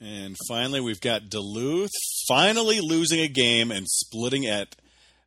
[0.00, 1.90] And finally, we've got Duluth
[2.28, 4.76] finally losing a game and splitting at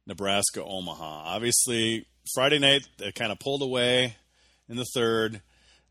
[0.06, 1.24] Nebraska Omaha.
[1.26, 4.16] Obviously, Friday night they kind of pulled away
[4.68, 5.42] in the third.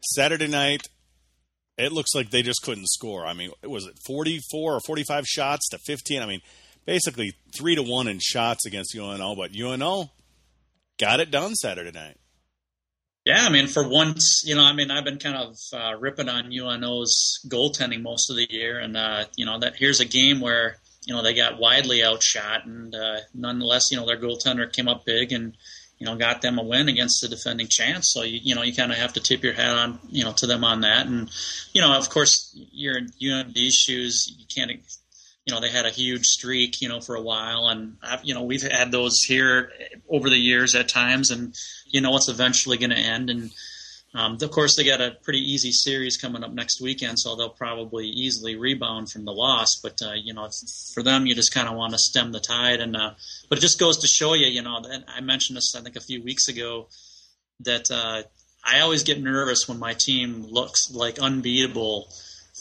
[0.01, 0.83] Saturday night,
[1.77, 3.27] it looks like they just couldn't score.
[3.27, 6.23] I mean, was it 44 or 45 shots to 15?
[6.23, 6.41] I mean,
[6.89, 10.11] basically three to one in shots against UNO, but UNO
[10.99, 12.17] got it done Saturday night.
[13.27, 16.31] Yeah, I mean, for once, you know, I mean, I've been kind of uh, ripping
[16.31, 20.41] on UNO's goaltending most of the year, and uh, you know that here's a game
[20.41, 24.89] where you know they got widely outshot, and uh, nonetheless, you know their goaltender came
[24.89, 25.59] up big and
[25.99, 28.15] you know got them a win against the defending champs.
[28.15, 30.33] So you you know you kind of have to tip your hat on you know
[30.39, 31.29] to them on that, and
[31.75, 34.71] you know of course you're in UND's shoes, you can't
[35.49, 37.69] you know they had a huge streak you know for a while.
[37.69, 39.73] And I've, you know we've had those here
[40.09, 41.31] over the years at times.
[41.31, 41.55] And
[41.87, 43.31] you know it's eventually going to end.
[43.31, 43.51] And
[44.15, 47.19] um, of course they got a pretty easy series coming up next weekend.
[47.19, 49.81] So they'll probably easily rebound from the loss.
[49.83, 50.51] But uh, you know
[50.93, 52.81] for them you just kind of want to stem the tide.
[52.81, 53.13] And uh,
[53.49, 55.97] but it just goes to show you you know and I mentioned this I think
[55.97, 56.89] a few weeks ago
[57.61, 58.23] that uh,
[58.63, 62.13] I always get nervous when my team looks like unbeatable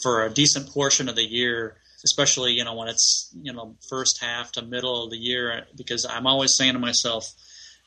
[0.02, 4.22] for a decent portion of the year especially you know when it's you know first
[4.22, 7.26] half to middle of the year because I'm always saying to myself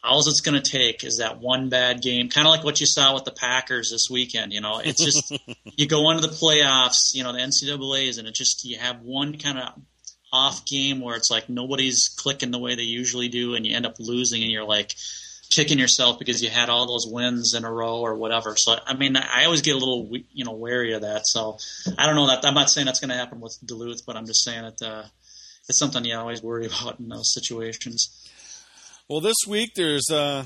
[0.04, 2.88] all it's going to take is that one bad game kind of like what you
[2.88, 4.82] saw with the Packers this weekend you know?
[4.84, 5.34] It's just
[5.78, 9.38] you go into the playoffs you know the NCAA's and it just you have one
[9.38, 9.74] kind of
[10.34, 13.86] off game where it's like nobody's clicking the way they usually do and you end
[13.86, 14.96] up losing and you're like
[15.52, 18.56] kicking yourself because you had all those wins in a row or whatever.
[18.58, 21.28] So I mean, I always get a little you know wary of that.
[21.28, 21.58] So
[21.98, 24.26] I don't know that I'm not saying that's going to happen with Duluth, but I'm
[24.26, 25.04] just saying that uh,
[25.68, 28.30] it's something you always worry about in those situations.
[29.08, 30.46] Well, this week there's uh,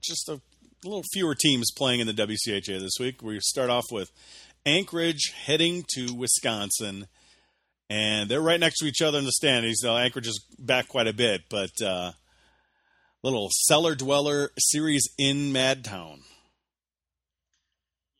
[0.00, 0.40] just a
[0.84, 3.22] little fewer teams playing in the WCHA this week.
[3.22, 4.10] We start off with
[4.66, 7.06] Anchorage heading to Wisconsin.
[7.88, 9.80] And they're right next to each other in the standings.
[9.82, 12.12] Though Anchorage is back quite a bit, but uh,
[13.22, 16.20] little cellar dweller series in Madtown.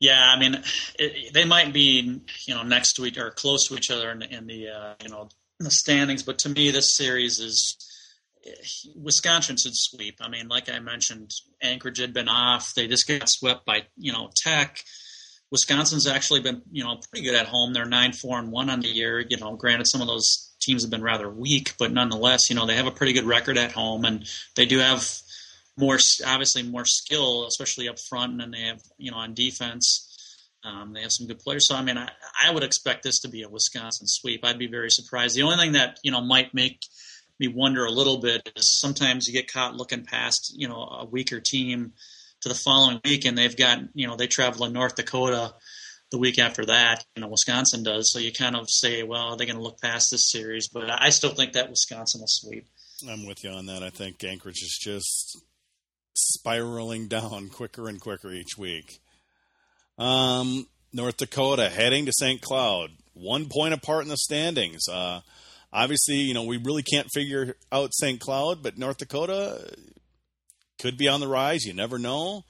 [0.01, 0.61] Yeah, I mean,
[0.99, 4.23] it, they might be you know next to each or close to each other in,
[4.23, 5.29] in the uh, you know
[5.61, 7.77] the standings, but to me, this series is
[8.97, 10.17] Wisconsin should sweep.
[10.21, 11.31] I mean, like I mentioned,
[11.63, 14.81] Anchorage had been off; they just got swept by you know Tech.
[15.53, 17.73] Wisconsin's actually been you know pretty good at home.
[17.73, 19.21] They're nine four and one on the year.
[19.21, 22.67] You know, granted, some of those teams have been rather weak, but nonetheless, you know,
[22.67, 25.07] they have a pretty good record at home, and they do have
[25.77, 30.09] more, obviously, more skill, especially up front, and then they have, you know, on defense.
[30.65, 31.67] Um, they have some good players.
[31.67, 32.09] So, I mean, I,
[32.41, 34.45] I would expect this to be a Wisconsin sweep.
[34.45, 35.35] I'd be very surprised.
[35.35, 36.83] The only thing that, you know, might make
[37.41, 41.05] me wonder a little bit is sometimes you get caught looking past, you know, a
[41.05, 41.95] weaker team
[42.43, 45.55] to the following week, and they've got, you know, they travel to North Dakota
[46.13, 48.13] the week after that, you know, Wisconsin does.
[48.13, 51.09] So you kind of say, well, they're going to look past this series, but I
[51.09, 52.67] still think that Wisconsin will sweep.
[53.11, 53.83] I'm with you on that.
[53.83, 55.43] I think Anchorage is just
[56.15, 59.01] spiraling down quicker and quicker each week.
[59.99, 62.43] Um, North Dakota heading to St.
[62.43, 64.83] Cloud, one point apart in the standings.
[64.89, 65.23] Uh,
[65.73, 68.21] obviously, you know, we really can't figure out St.
[68.21, 69.75] Cloud, but North Dakota
[70.79, 71.65] could be on the rise.
[71.65, 72.45] You never know.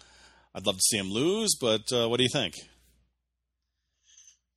[0.52, 2.56] I'd love to see them lose, but uh, what do you think?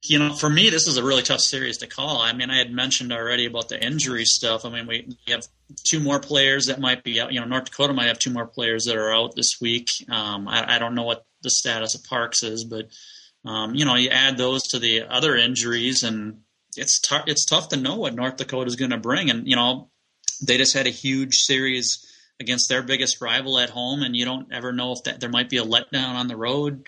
[0.10, 2.22] You know, for me, this is a really tough series to call.
[2.22, 4.66] I mean, I had mentioned already about the injury stuff.
[4.66, 5.46] I mean, we, have
[5.84, 7.34] two more players that might be out.
[7.34, 9.88] You know, North Dakota might have two more players that are out this week.
[10.10, 12.90] Um, I, I, don't know what the status of Parks is, but
[13.46, 16.42] um, you know, you add those to the other injuries, and
[16.78, 19.30] it's it's tough to know what North Dakota is going to bring.
[19.30, 19.90] And you know,
[20.42, 22.06] they just had a huge series
[22.40, 25.50] against their biggest rival at home, and you don't ever know if that there might
[25.50, 26.88] be a letdown on the road.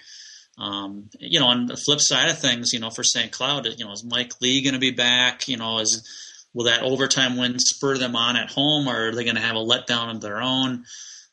[0.57, 3.31] Um, you know, on the flip side of things, you know, for St.
[3.31, 5.47] Cloud, you know, is Mike Lee going to be back?
[5.47, 6.07] You know, is
[6.53, 9.55] will that overtime win spur them on at home, or are they going to have
[9.55, 10.85] a letdown of their own?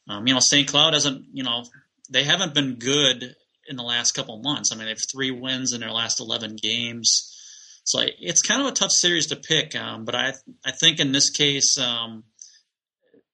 [0.08, 0.68] Um, you know, St.
[0.68, 1.64] Cloud hasn't, you know,
[2.10, 3.34] they haven't been good
[3.66, 4.70] in the last couple months.
[4.70, 7.30] I mean, they have three wins in their last eleven games,
[7.84, 9.74] so it's kind of a tough series to pick.
[9.74, 10.34] Um, but I,
[10.64, 12.24] I think in this case, um,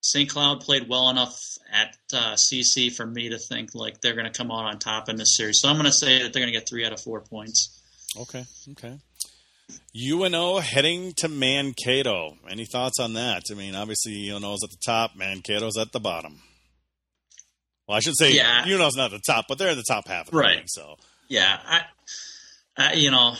[0.03, 0.29] St.
[0.31, 1.39] Cloud played well enough
[1.71, 5.09] at uh, CC for me to think like they're going to come out on top
[5.09, 5.59] in this series.
[5.61, 7.81] So I'm going to say that they're going to get three out of four points.
[8.19, 8.45] Okay.
[8.73, 8.99] Okay.
[9.95, 12.37] UNO heading to Mankato.
[12.49, 13.43] Any thoughts on that?
[13.51, 16.41] I mean, obviously UNO's at the top, Mankato's at the bottom.
[17.87, 18.65] Well, I should say Yeah.
[18.67, 20.57] UNO's not at the top, but they're in the top half of the Right.
[20.59, 20.65] league.
[20.69, 20.97] So
[21.29, 21.83] Yeah, I,
[22.77, 23.37] I, you know,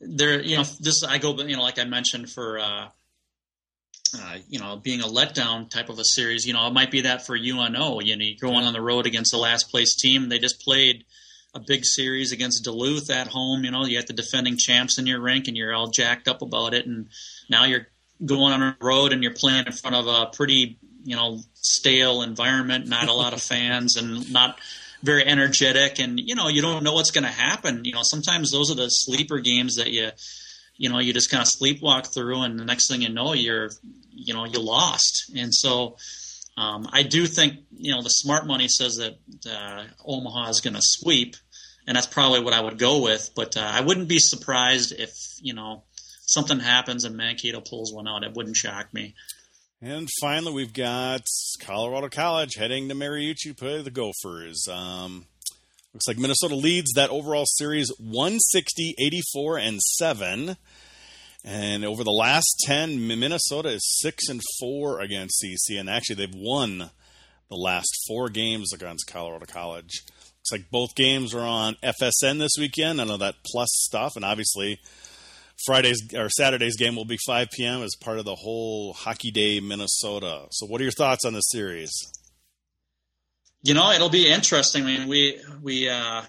[0.00, 2.88] there, you know, this I go, you know, like I mentioned for, uh,
[4.14, 6.46] uh, you know, being a letdown type of a series.
[6.46, 8.00] You know, it might be that for UNO.
[8.00, 10.28] You know, you're going on the road against the last place team.
[10.28, 11.04] They just played
[11.54, 13.64] a big series against Duluth at home.
[13.64, 16.42] You know, you got the defending champs in your rink, and you're all jacked up
[16.42, 16.86] about it.
[16.86, 17.08] And
[17.48, 17.88] now you're
[18.24, 22.22] going on a road and you're playing in front of a pretty, you know, stale
[22.22, 24.58] environment, not a lot of fans, and not
[25.02, 25.98] very energetic.
[25.98, 27.84] And you know, you don't know what's going to happen.
[27.84, 30.10] You know, sometimes those are the sleeper games that you
[30.76, 33.70] you know you just kind of sleepwalk through and the next thing you know you're
[34.10, 35.32] you know you lost.
[35.36, 35.96] And so
[36.56, 40.72] um, i do think you know the smart money says that uh, omaha is going
[40.72, 41.36] to sweep
[41.86, 45.12] and that's probably what i would go with but uh, i wouldn't be surprised if
[45.42, 45.82] you know
[46.26, 48.24] something happens and mankato pulls one out.
[48.24, 49.14] It wouldn't shock me.
[49.80, 51.22] And finally, we've got
[51.60, 54.66] Colorado College heading to Mariucci play the Gophers.
[54.68, 55.26] Um,
[55.96, 60.56] looks like Minnesota leads that overall series 160, 84, and 7.
[61.42, 65.80] And over the last 10, Minnesota is 6 and 4 against CC.
[65.80, 66.90] And actually, they've won
[67.48, 70.02] the last four games against Colorado College.
[70.04, 73.00] Looks like both games are on FSN this weekend.
[73.00, 74.16] I know that plus stuff.
[74.16, 74.78] And obviously,
[75.64, 77.82] Friday's or Saturday's game will be 5 p.m.
[77.82, 80.46] as part of the whole Hockey Day Minnesota.
[80.50, 81.90] So, what are your thoughts on the series?
[83.66, 86.22] You know it'll be interesting i mean we we uh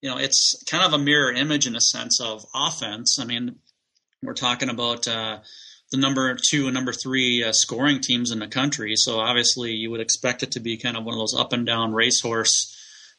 [0.00, 3.56] you know it's kind of a mirror image in a sense of offense i mean
[4.22, 5.38] we're talking about uh
[5.92, 9.90] the number two and number three uh, scoring teams in the country so obviously you
[9.90, 12.74] would expect it to be kind of one of those up and down racehorse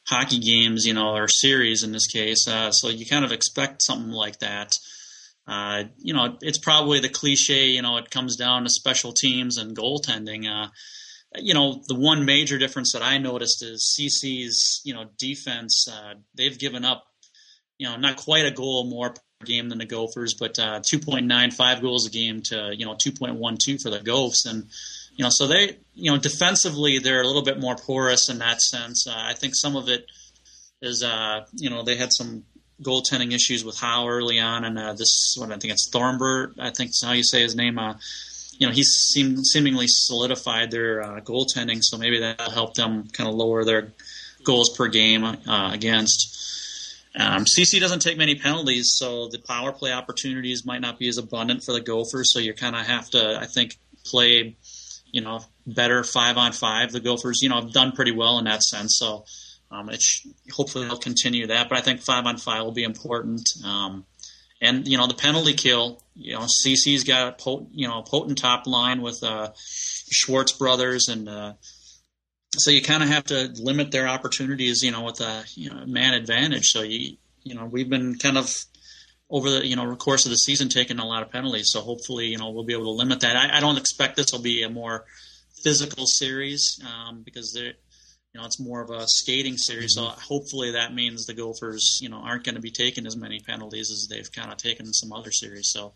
[0.08, 3.82] hockey games you know or series in this case uh so you kind of expect
[3.82, 4.72] something like that
[5.48, 7.66] uh, you know, it's probably the cliche.
[7.66, 10.44] You know, it comes down to special teams and goaltending.
[10.44, 10.70] Uh,
[11.38, 15.88] you know, the one major difference that I noticed is CC's, you know, defense.
[15.88, 17.06] Uh, they've given up,
[17.78, 21.80] you know, not quite a goal more per game than the Gophers, but uh, 2.95
[21.80, 24.46] goals a game to, you know, 2.12 for the Gophers.
[24.46, 24.64] And,
[25.14, 28.60] you know, so they, you know, defensively, they're a little bit more porous in that
[28.60, 29.06] sense.
[29.06, 30.06] Uh, I think some of it
[30.82, 32.44] is, uh, you know, they had some
[32.82, 36.54] goaltending issues with Howe early on, and uh, this one I think it's Thornbert.
[36.58, 37.78] I think is how you say his name.
[38.58, 43.28] You know, he's seem, seemingly solidified their uh, goaltending, so maybe that'll help them kind
[43.28, 43.92] of lower their
[44.44, 46.32] goals per game uh, against.
[47.18, 51.18] Um, CC doesn't take many penalties, so the power play opportunities might not be as
[51.18, 52.32] abundant for the Gophers.
[52.32, 54.56] So you kind of have to, I think, play,
[55.10, 56.92] you know, better five on five.
[56.92, 58.96] The Gophers, you know, have done pretty well in that sense.
[58.98, 59.24] So
[59.70, 62.84] um, it sh- hopefully they'll continue that, but I think five on five will be
[62.84, 63.48] important.
[63.64, 64.04] Um,
[64.60, 66.02] and you know the penalty kill.
[66.14, 69.52] You know CC's got a pot- you know potent top line with uh,
[70.10, 71.54] Schwartz brothers, and uh,
[72.56, 74.82] so you kind of have to limit their opportunities.
[74.82, 76.66] You know with a you know man advantage.
[76.66, 78.54] So you you know we've been kind of
[79.28, 81.70] over the you know course of the season taking a lot of penalties.
[81.70, 83.36] So hopefully you know we'll be able to limit that.
[83.36, 85.04] I, I don't expect this will be a more
[85.62, 87.58] physical series um, because
[88.36, 89.96] you know, it's more of a skating series.
[89.96, 90.14] Mm-hmm.
[90.14, 93.40] So hopefully that means the Gophers, you know, aren't going to be taking as many
[93.40, 95.70] penalties as they've kind of taken in some other series.
[95.72, 95.94] So,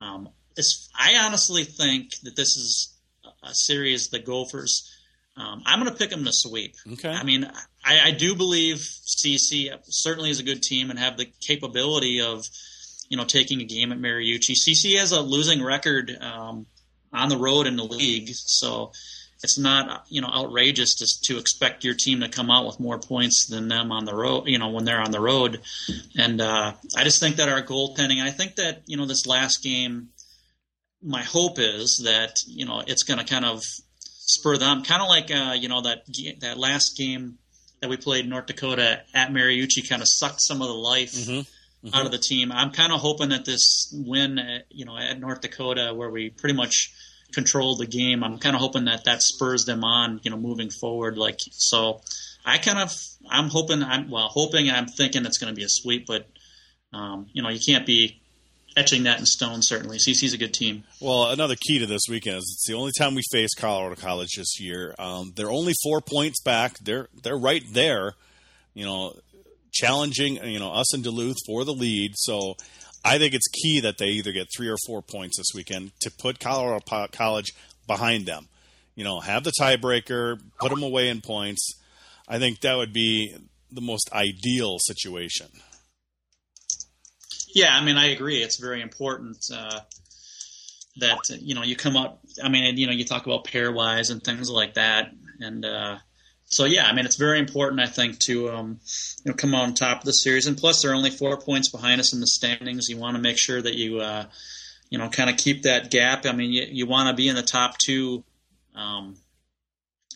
[0.00, 2.96] um, it's, I honestly think that this is
[3.42, 4.88] a series the Gophers.
[5.36, 6.76] Um, I'm going to pick them to sweep.
[6.92, 7.08] Okay.
[7.08, 7.50] I mean,
[7.84, 12.44] I, I do believe CC certainly is a good team and have the capability of,
[13.08, 14.52] you know, taking a game at Mariucci.
[14.52, 16.66] CC has a losing record um,
[17.12, 18.92] on the road in the league, so
[19.44, 22.98] it's not you know outrageous to, to expect your team to come out with more
[22.98, 25.60] points than them on the road you know when they're on the road.
[26.18, 29.62] And uh, i just think that our goaltending i think that you know this last
[29.62, 30.08] game
[31.02, 33.62] my hope is that you know it's going to kind of
[34.26, 35.98] spur them kind of like uh, you know that
[36.40, 37.38] that last game
[37.80, 41.14] that we played north dakota at mariucci kind of sucked some of the life
[41.84, 41.94] Mm-hmm.
[41.94, 42.50] out of the team.
[42.50, 46.30] I'm kind of hoping that this win at, you know at north dakota where we
[46.30, 46.90] pretty much
[47.34, 48.22] control the game.
[48.22, 51.18] I'm kind of hoping that that spurs them on, you know, moving forward.
[51.18, 52.00] Like so,
[52.44, 52.94] I kind of
[53.30, 56.26] I'm hoping I'm well hoping I'm thinking it's going to be a sweep, but
[56.92, 58.20] um, you know you can't be
[58.76, 59.60] etching that in stone.
[59.62, 60.84] Certainly, CC's a good team.
[61.00, 64.30] Well, another key to this weekend is it's the only time we face Colorado College
[64.36, 64.94] this year.
[64.98, 66.78] Um, they're only four points back.
[66.78, 68.14] They're they're right there,
[68.74, 69.14] you know,
[69.72, 72.12] challenging you know us in Duluth for the lead.
[72.16, 72.54] So
[73.04, 76.10] I think it's key that they either get three or four points this weekend to
[76.10, 77.52] put Colorado College
[77.86, 78.48] behind them.
[78.94, 81.74] You know, have the tiebreaker, put them away in points.
[82.26, 83.36] I think that would be
[83.70, 85.48] the most ideal situation.
[87.54, 88.42] Yeah, I mean, I agree.
[88.42, 89.80] It's very important uh,
[90.96, 92.20] that you know you come up.
[92.42, 95.98] I mean, you know, you talk about pairwise and things like that, and uh,
[96.54, 97.80] so yeah, I mean, it's very important.
[97.80, 98.80] I think to um,
[99.24, 102.00] you know come on top of the series, and plus they're only four points behind
[102.00, 102.88] us in the standings.
[102.88, 104.26] You want to make sure that you uh,
[104.90, 106.26] you know kind of keep that gap.
[106.26, 108.24] I mean, you, you want to be in the top two.
[108.74, 109.16] Um,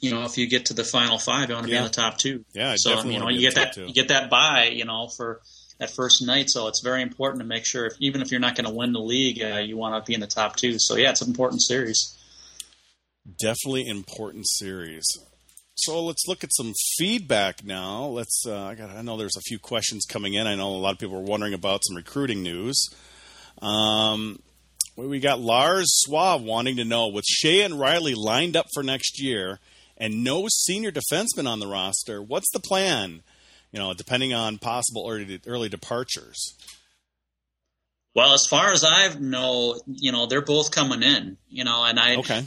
[0.01, 1.81] you know, if you get to the final five, you want to Yeah.
[1.81, 2.45] be in the top two.
[2.53, 3.87] Yeah, I so definitely you know you get that two.
[3.87, 5.41] you get that buy, you know, for
[5.79, 6.51] that first night.
[6.51, 8.93] So it's very important to make sure, if, even if you're not going to win
[8.93, 10.77] the league, uh, you want to be in the top two.
[10.79, 12.17] So yeah, it's an important series.
[13.39, 15.05] Definitely important series.
[15.79, 18.07] So let's look at some feedback now.
[18.07, 18.45] Let's.
[18.47, 18.91] Uh, I got.
[18.91, 20.47] I know there's a few questions coming in.
[20.47, 22.85] I know a lot of people are wondering about some recruiting news.
[23.63, 24.41] Um,
[24.97, 29.23] we got Lars Suave wanting to know with Skjei and Reilly lined up for next
[29.23, 29.61] year
[29.97, 32.21] and no senior defenseman on the roster.
[32.21, 33.23] What's the plan?
[33.71, 36.55] You know, depending on possible early early departures.
[38.17, 41.37] Well, as far as I know, you know, they're both coming in.
[41.49, 42.45] You know, and I Okay.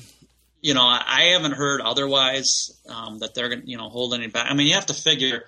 [0.61, 4.27] You know, I haven't heard otherwise um, that they're going to, you know, hold any
[4.27, 4.45] back.
[4.49, 5.45] I mean, you have to figure,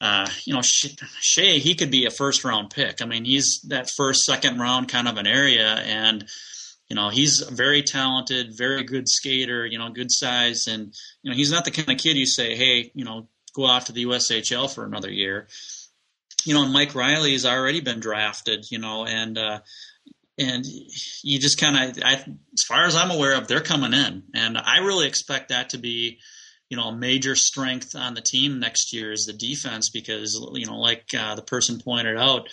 [0.00, 3.02] uh, you know, Sh- Skjei, he could be a first round pick.
[3.02, 5.74] I mean, he's that first, second round kind of an area.
[5.74, 6.26] And,
[6.88, 10.66] you know, he's very talented, very good skater, you know, good size.
[10.66, 13.64] And, you know, he's not the kind of kid you say, hey, you know, go
[13.64, 15.48] off to the USHL for another year.
[16.46, 19.60] You know, and Mike Reilly's already been drafted, you know, and, uh,
[20.40, 20.64] and
[21.22, 24.78] you just kind of, as far as I'm aware of, they're coming in, and I
[24.78, 26.18] really expect that to be,
[26.70, 30.66] you know, a major strength on the team next year is the defense because you
[30.66, 32.48] know, like uh, the person pointed out,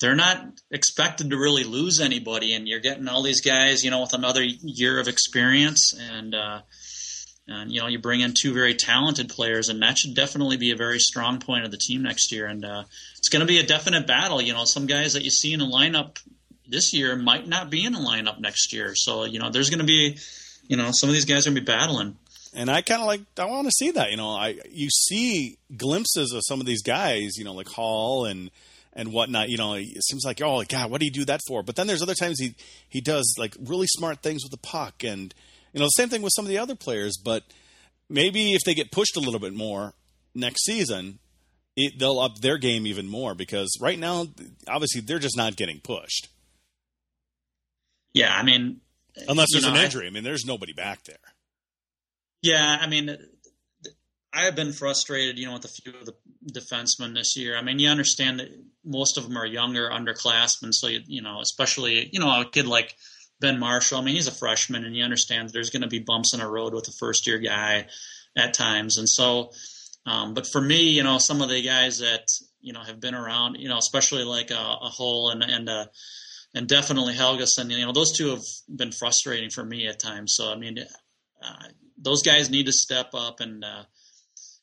[0.00, 4.00] they're not expected to really lose anybody, and you're getting all these guys, you know,
[4.00, 6.62] with another year of experience, and uh,
[7.46, 10.72] and you know, you bring in two very talented players, and that should definitely be
[10.72, 12.82] a very strong point of the team next year, and uh,
[13.18, 14.42] it's going to be a definite battle.
[14.42, 16.18] You know, some guys that you see in the lineup
[16.70, 18.94] this year might not be in the lineup next year.
[18.94, 20.16] So, you know, there's going to be,
[20.66, 22.16] you know, some of these guys are going to be battling.
[22.52, 24.10] And I kind of like I want to see that.
[24.10, 27.36] You know, I you see glimpses of some of these guys.
[27.36, 28.50] You know, like Holl and
[28.92, 29.50] and whatnot.
[29.50, 31.62] You know, it seems like oh God, what do you do that for?
[31.62, 32.56] But then there's other times he
[32.88, 35.32] he does like really smart things with the puck, and
[35.72, 37.16] you know, the same thing with some of the other players.
[37.24, 37.44] But
[38.08, 39.94] maybe if they get pushed a little bit more
[40.34, 41.20] next season,
[41.76, 44.26] it, they'll up their game even more because right now,
[44.66, 46.30] obviously, they're just not getting pushed
[48.12, 48.80] Yeah, I mean,
[49.28, 50.06] unless there's know, an injury.
[50.06, 51.16] I mean, there's nobody back there.
[52.42, 53.16] Yeah, I mean,
[54.32, 56.14] I have been frustrated, you know, with a few of the
[56.52, 57.56] defensemen this year.
[57.56, 58.48] I mean, you understand that
[58.84, 62.66] most of them are younger, underclassmen, so you, you know, especially you know a kid
[62.66, 62.94] like
[63.40, 63.98] Ben Marshall.
[63.98, 66.40] I mean, he's a freshman, and you understand that there's going to be bumps in
[66.40, 67.86] the road with a first year guy
[68.36, 69.52] at times, and so.
[70.06, 72.26] Um, but for me, you know, some of the guys that
[72.62, 75.86] you know have been around, you know, especially like a, a Holl and and uh,
[76.54, 80.34] and definitely Helgeson, you know, those two have been frustrating for me at times.
[80.36, 80.78] So I mean,
[81.42, 83.82] uh, those guys need to step up and uh,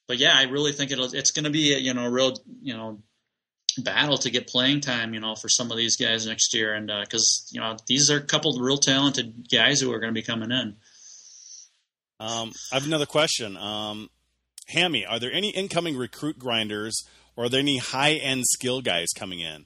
[0.08, 2.34] but yeah i really think it'll it's going to be a, you know a real
[2.62, 3.00] you know
[3.80, 6.92] battle to get playing time you know for some of these guys next year and
[7.02, 10.20] because you know these are a couple of real talented guys who are going to
[10.20, 10.76] be coming in
[12.20, 13.56] Um, I have another question.
[13.58, 14.10] Um,
[14.68, 17.04] Hammy, are there any incoming recruit grinders
[17.36, 19.66] or are there any high end skill guys coming in?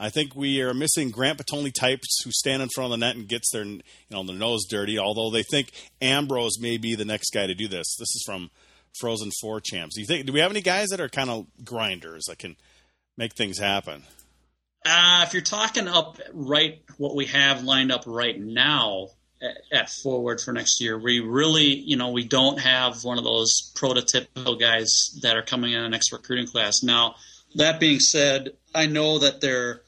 [0.00, 3.16] I think we are missing Grant Potulny types who stand in front of the net
[3.16, 4.98] and gets their you know their nose dirty.
[4.98, 5.70] Although they think
[6.00, 7.94] Ambroz may be the next guy to do this.
[7.98, 8.50] This is from
[8.98, 9.94] Frozen Four Champs.
[9.94, 10.26] Do you think?
[10.26, 12.56] Do we have any guys that are kind of grinders that can
[13.16, 14.04] make things happen?
[14.86, 19.08] uh, if you're talking up right what we have lined up right now
[19.42, 23.24] at, at forward for next year we really you know we don't have one of
[23.24, 27.14] those prototypical guys that are coming in the next recruiting class now
[27.56, 29.82] that being said i know that they're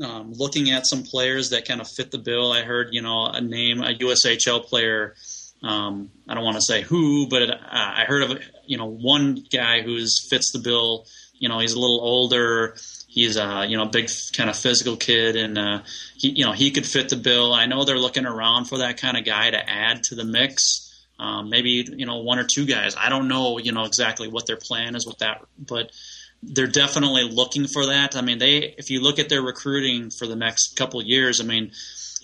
[0.00, 2.52] um, looking at some players that kind of fit the bill.
[2.52, 5.14] I heard, you know, a name, a USHL player.
[5.62, 9.44] Um, I don't want to say who, but uh, I heard of, you know, one
[9.52, 11.06] guy who's fits the bill.
[11.34, 12.76] You know, he's a little older.
[13.06, 15.82] He's a, you know, big kind of physical kid, and uh,
[16.16, 17.52] he, you know, he could fit the bill.
[17.52, 20.88] I know they're looking around for that kind of guy to add to the mix.
[21.18, 22.96] Um, maybe you know one or two guys.
[22.96, 25.92] I don't know, you know, exactly what their plan is with that, but
[26.42, 28.16] they're definitely looking for that.
[28.16, 31.44] I mean, they if you look at their recruiting for the next couple years, I
[31.44, 31.72] mean,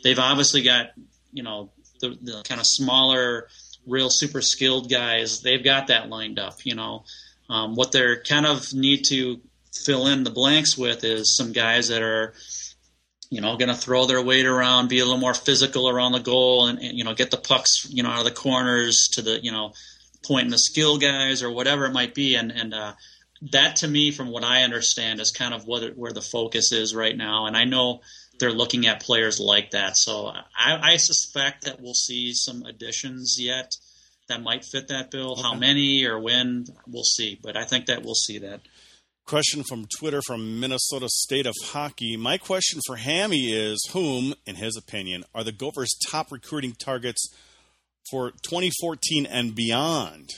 [0.02, 0.88] they've obviously got
[1.32, 3.48] you know the, the kind of smaller,
[3.86, 5.40] real super skilled guys.
[5.40, 6.54] They've got that lined up.
[6.64, 7.04] You know,
[7.48, 9.40] um, what they're kind of need to
[9.84, 12.34] fill in the blanks with is some guys that are
[13.30, 16.18] you know going to throw their weight around, be a little more physical around the
[16.18, 19.22] goal, and, and you know get the pucks you know out of the corners to
[19.22, 19.72] the you know
[20.24, 22.94] point in the skill guys or whatever it might be, and and uh,
[23.52, 26.94] that to me, from what I understand, is kind of what where the focus is
[26.94, 27.46] right now.
[27.46, 28.00] And I know
[28.38, 29.96] they're looking at players like that.
[29.96, 30.26] So
[30.56, 33.72] I, I suspect that we'll see some additions yet
[34.28, 35.32] that might fit that bill.
[35.32, 35.42] Okay.
[35.42, 37.38] How many or when, we'll see.
[37.42, 38.60] But I think that we'll see that.
[39.26, 42.16] Question from Twitter from Minnesota State of Hockey.
[42.16, 47.28] My question for Hammy is whom, in his opinion, are the Gophers' top recruiting targets
[48.10, 50.30] for 2014 and beyond?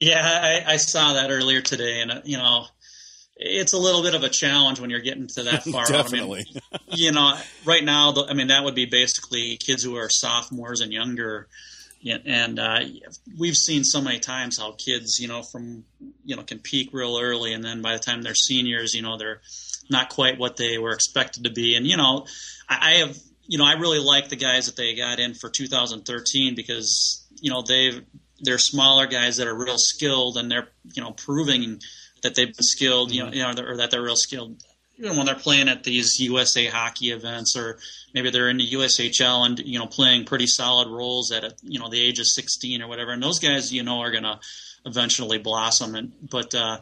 [0.00, 2.66] Yeah, I, I saw that earlier today, and uh, you know,
[3.36, 5.86] it's a little bit of a challenge when you're getting to that far.
[5.86, 6.44] Definitely.
[6.72, 10.08] I mean, you know, right now, I mean, that would be basically kids who are
[10.10, 11.48] sophomores and younger.
[12.24, 12.78] And uh,
[13.36, 15.84] we've seen so many times how kids, you know, from
[16.24, 19.18] you know, can peak real early, and then by the time they're seniors, you know,
[19.18, 19.40] they're
[19.90, 21.74] not quite what they were expected to be.
[21.74, 22.26] And you know,
[22.68, 23.16] I, I have,
[23.48, 27.50] you know, I really like the guys that they got in for 2013 because you
[27.50, 28.04] know they've
[28.40, 31.80] they're smaller guys that are real skilled and they're you know proving
[32.22, 34.56] that they've been skilled, you know, you know, or that they're real skilled.
[34.98, 37.78] Even when they're playing at these USA hockey events, or
[38.14, 41.78] maybe they're in the USHL and you know playing pretty solid roles at a, you
[41.78, 44.40] know the age of 16 or whatever, and those guys you know are going to
[44.84, 45.94] eventually blossom.
[45.94, 46.78] And but uh,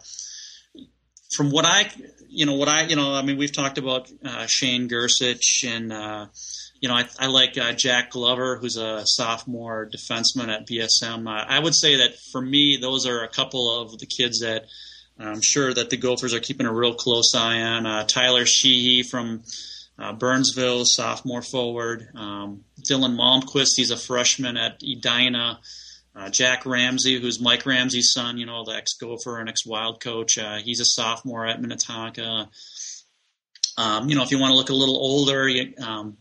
[1.34, 1.90] from what I,
[2.28, 5.92] you know, what I, you know, I mean, we've talked about uh, Shane Gersich and.
[5.92, 6.26] Uh,
[6.81, 11.27] you know, I, I like uh, Jack Glover, who's a sophomore defenseman at BSM.
[11.27, 14.66] Uh, I would say that for me, those are a couple of the kids that
[15.18, 17.87] I'm sure that the Gophers are keeping a real close eye on.
[17.87, 19.43] Uh, Tyler Sheehy from
[19.99, 22.09] uh, Burnsville, sophomore forward.
[22.14, 25.61] Um, Dylan Malmquist, he's a freshman at Edina.
[26.14, 30.01] Uh, Jack Ramsey, who's Mike Ramsey's son, you know, the ex Gopher and ex Wild
[30.01, 30.39] coach.
[30.39, 32.49] Uh, he's a sophomore at Minnetonka.
[33.79, 36.16] Um, you know, if you want to look a little older, you, um,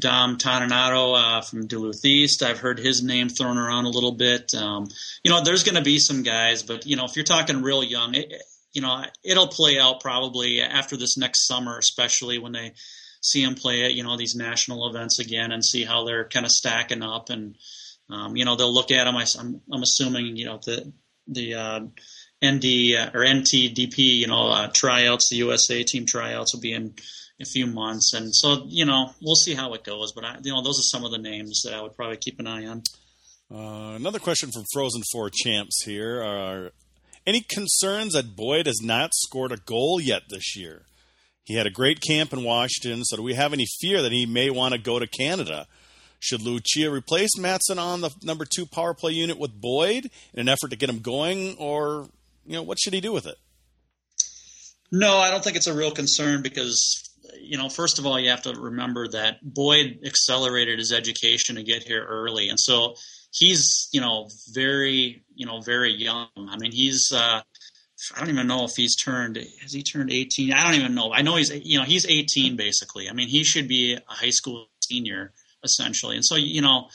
[0.00, 2.42] Dom Toninato uh, from Duluth East.
[2.42, 4.54] I've heard his name thrown around a little bit.
[4.54, 4.88] Um,
[5.22, 7.84] you know, there's going to be some guys, but you know, if you're talking real
[7.84, 8.42] young, it,
[8.72, 12.72] you know, it'll play out probably after this next summer, especially when they
[13.22, 16.46] see them play at you know these national events again and see how they're kind
[16.46, 17.56] of stacking up, and
[18.08, 19.16] um, you know, they'll look at them.
[19.16, 20.92] I, am I'm assuming you know the
[21.26, 21.80] the uh,
[22.44, 26.94] ND uh, or NTDP, you know, uh, tryouts, the USA team tryouts will be in
[27.40, 30.12] a few months, and so you know we'll see how it goes.
[30.12, 32.38] But I, you know those are some of the names that I would probably keep
[32.38, 32.82] an eye on.
[33.52, 36.72] Uh, another question from Frozen Four Champs here: Are
[37.26, 40.82] any concerns that Boyd has not scored a goal yet this year?
[41.44, 44.26] He had a great camp in Washington, so do we have any fear that he
[44.26, 45.66] may want to go to Canada?
[46.20, 50.48] Should Lucia replace Matson on the number two power play unit with Boyd in an
[50.48, 52.08] effort to get him going, or
[52.46, 53.36] you know what should he do with it?
[54.92, 58.30] No, I don't think it's a real concern because you know, first of all, you
[58.30, 62.94] have to remember that Boyd accelerated his education to get here early, and so
[63.32, 66.28] he's, you know, very, you know, very young.
[66.36, 67.42] I mean, he's, uh,
[68.16, 70.52] I don't even know if he's turned, has he turned 18?
[70.52, 71.12] I don't even know.
[71.12, 73.08] I know he's, you know, he's 18 basically.
[73.08, 75.32] I mean, he should be a high school senior
[75.64, 76.88] essentially, and so you know.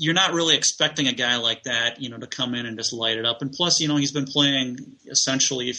[0.00, 2.92] You're not really expecting a guy like that, you know, to come in and just
[2.92, 3.42] light it up.
[3.42, 4.78] And plus, you know, he's been playing
[5.10, 5.74] essentially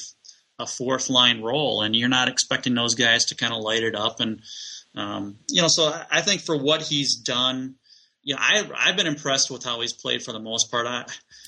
[0.59, 3.95] a fourth line role, and you're not expecting those guys to kind of light it
[3.95, 4.19] up.
[4.19, 4.41] And
[4.95, 7.75] um, you know, so I think for what he's done,
[8.23, 10.85] you know, I I've been impressed with how he's played for the most part.
[10.85, 11.05] I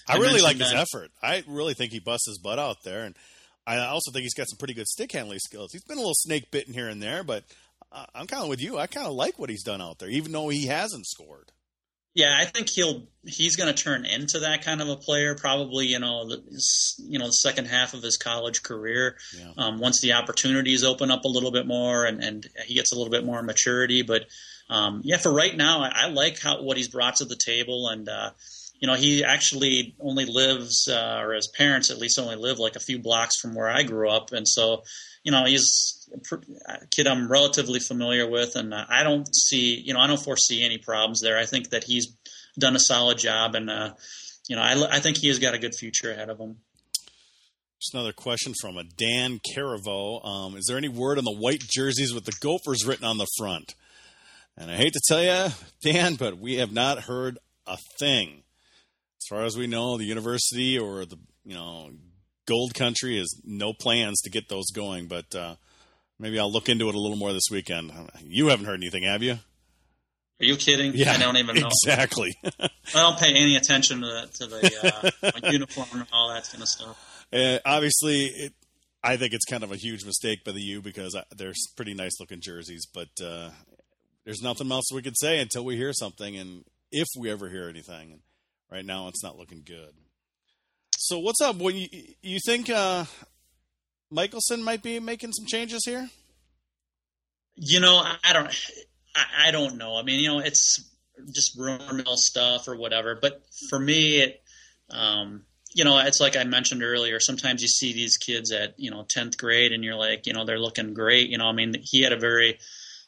[0.07, 1.11] I, I really like his effort.
[1.21, 3.15] I really think he busts his butt out there, and
[3.67, 5.71] I also think he's got some pretty good stick handling skills.
[5.71, 7.43] He's been a little snake bitten here and there, but
[7.91, 8.77] I'm kind of with you.
[8.77, 11.51] I kind of like what he's done out there, even though he hasn't scored.
[12.13, 15.35] Yeah, I think he'll he's going to turn into that kind of a player.
[15.35, 16.43] Probably, you know, the,
[17.07, 19.15] you know, the second half of his college career.
[19.37, 19.51] Yeah.
[19.57, 22.95] Um, once the opportunities open up a little bit more, and, and he gets a
[22.95, 24.01] little bit more maturity.
[24.01, 24.25] But
[24.69, 27.87] um, yeah, for right now, I, I, like how what he's brought to the table,
[27.87, 28.31] and uh,
[28.81, 32.75] you know, he actually only lives, uh, or his parents at least only live like
[32.75, 34.83] a few blocks from where I grew up, and so
[35.23, 36.09] you know, he's
[36.67, 40.63] a kid I'm relatively familiar with, and I don't see, you know, I don't foresee
[40.65, 41.37] any problems there.
[41.37, 42.15] I think that he's
[42.57, 43.93] done a solid job, and uh,
[44.47, 46.57] you know, I, I think he has got a good future ahead of him.
[47.79, 50.25] Just another question from a Dan Caravo.
[50.25, 53.27] Um, is there any word on the white jerseys with the Gophers written on the
[53.37, 53.75] front?
[54.57, 55.51] And I hate to tell you,
[55.81, 58.43] Dan, but we have not heard a thing.
[59.21, 61.91] As far as we know, the university or the you know
[62.47, 65.55] Gold Country has no plans to get those going, but uh,
[66.19, 67.91] maybe I'll look into it a little more this weekend.
[68.23, 69.33] You haven't heard anything, have you?
[69.33, 70.93] Are you kidding?
[70.95, 71.69] Yeah, I don't even know.
[71.85, 72.35] Exactly.
[72.59, 75.11] I don't pay any attention to the, to the
[75.45, 77.27] uh, uniform and all that kind of stuff.
[77.31, 78.53] Uh, obviously, it,
[79.03, 81.93] I think it's kind of a huge mistake by the U because I, they're pretty
[81.93, 83.51] nice looking jerseys, but uh,
[84.25, 87.69] there's nothing else we could say until we hear something, and if we ever hear
[87.69, 88.21] anything.
[88.71, 89.93] Right now, it's not looking good.
[90.97, 91.57] So what's up?
[91.57, 91.87] When you
[92.21, 93.05] you think uh,
[94.11, 96.09] Michelson might be making some changes here?
[97.55, 98.47] You know, I don't,
[99.15, 99.97] I, I don't know.
[99.97, 100.89] I mean, you know, it's
[101.33, 103.17] just rumor mill stuff or whatever.
[103.21, 104.41] But for me, it,
[104.89, 105.43] um,
[105.73, 107.19] you know, it's like I mentioned earlier.
[107.19, 110.45] Sometimes you see these kids at you know tenth grade, and you're like, you know,
[110.45, 111.29] they're looking great.
[111.29, 112.59] You know, I mean, he had a very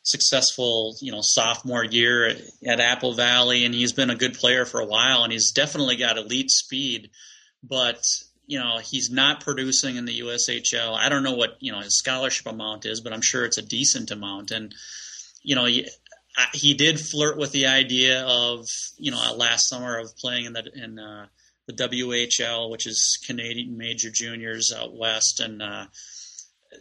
[0.04, 2.36] successful, you know, sophomore year
[2.66, 5.96] at, Apple Valley, and he's been a good player for a while, and he's definitely
[5.96, 7.10] got elite speed.
[7.64, 8.04] But
[8.46, 10.96] you know, he's not producing in the USHL.
[10.98, 13.66] I don't know what you know his scholarship amount is, but I'm sure it's a
[13.66, 14.52] decent amount.
[14.52, 14.76] And
[15.42, 15.88] you know, he,
[16.54, 20.70] he did flirt with the idea of you know last summer of playing in the
[20.76, 21.28] in uh,
[21.68, 25.86] the WHL, which is Canadian Major Juniors out west, and uh,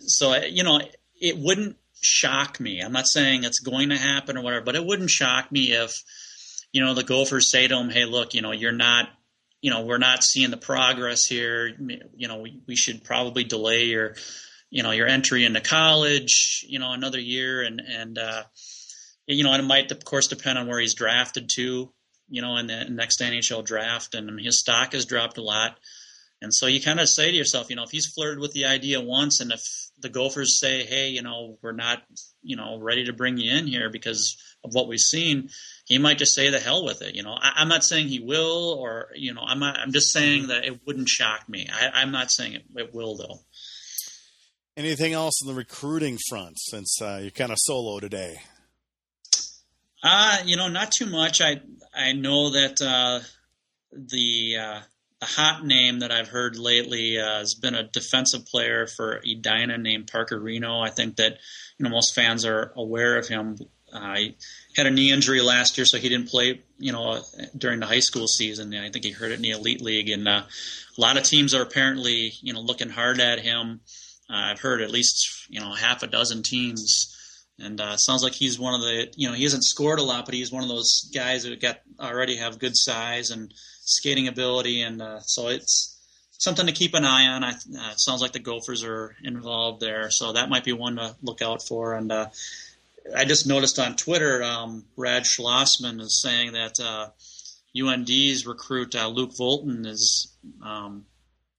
[0.01, 0.81] so you know
[1.20, 2.81] it wouldn't shock me.
[2.81, 6.03] I'm not saying it's going to happen or whatever, but it wouldn't shock me if
[6.73, 9.09] you know the Gophers say to him, "Hey, look, you know you're not."
[9.61, 11.71] You know, we're not seeing the progress here.
[12.17, 14.17] You know, we, we should probably delay your,
[14.71, 17.63] you know, your entry into college, you know, another year.
[17.63, 18.43] And, and, uh,
[19.29, 21.93] you know, and it might, of course, depend on where he's drafted to
[22.33, 25.79] you know, in the next NHL draft, and his stock has dropped a lot.
[26.41, 28.65] And so you kind of say to yourself, you know, if he's flirted with the
[28.65, 29.63] idea once, and if
[30.03, 32.03] the Gophers say, hey, you know, we're not,
[32.43, 35.49] you know, ready to bring you in here because of what we've seen,
[35.87, 37.15] he might just say the hell with it.
[37.15, 40.13] You know, I, am not saying he will, or you know, I'm not, I'm just
[40.13, 41.69] saying that it wouldn't shock me.
[41.73, 43.41] I, am not saying it, it, will though.
[44.77, 48.37] Anything else on the recruiting front since uh, you're kind of solo today?
[50.03, 51.41] Uh, you know, not too much.
[51.41, 51.61] I
[51.95, 53.21] I know that uh,
[53.93, 54.57] the
[55.23, 59.79] the hot name that I've heard lately uh, has been a defensive player for Edina
[59.79, 60.81] named Parker Reno.
[60.81, 61.39] I think that
[61.79, 63.57] you know most fans are aware of him.
[63.93, 64.37] Uh, he
[64.77, 66.62] had a knee injury last year, so he didn't play.
[66.77, 67.23] You know,
[67.57, 70.27] during the high school season, I think he hurt it in the elite league, and
[70.27, 73.81] uh, a lot of teams are apparently you know looking hard at him.
[74.29, 77.16] Uh, I've heard at least you know half a dozen teams
[77.61, 80.25] and uh, sounds like he's one of the you know he hasn't scored a lot,
[80.25, 83.55] but he's one of those guys that got already have good size and
[83.97, 85.99] skating ability, and uh, so it's
[86.38, 87.45] something to keep an eye on.
[87.45, 91.16] I, uh, sounds like the Gophers are involved there, so that might be one to
[91.22, 91.95] look out for.
[91.95, 92.28] And uh,
[93.16, 96.80] I just noticed on Twitter, um, Brad Schlossman is saying that
[97.80, 101.07] UND's uh, recruit uh, Luke Volton is um,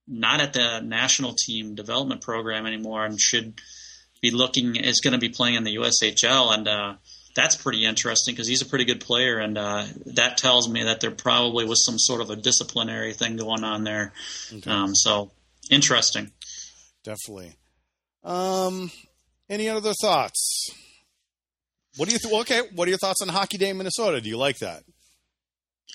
[0.08, 3.60] not at the national team development program anymore and should
[4.22, 6.94] be looking is going to be playing in the USHL, and uh,
[7.36, 11.02] that's pretty interesting because he's a pretty good player, and uh, that tells me that
[11.02, 14.14] there probably was some sort of a disciplinary thing going on there.
[14.54, 14.70] Okay.
[14.70, 15.32] Um, so
[15.70, 16.32] interesting.
[17.04, 17.56] Definitely.
[18.24, 18.92] Um,
[19.50, 20.70] any other thoughts?
[21.98, 22.62] What do you th- okay?
[22.74, 24.22] What are your thoughts on Hockey Day Minnesota?
[24.22, 24.84] Do you like that?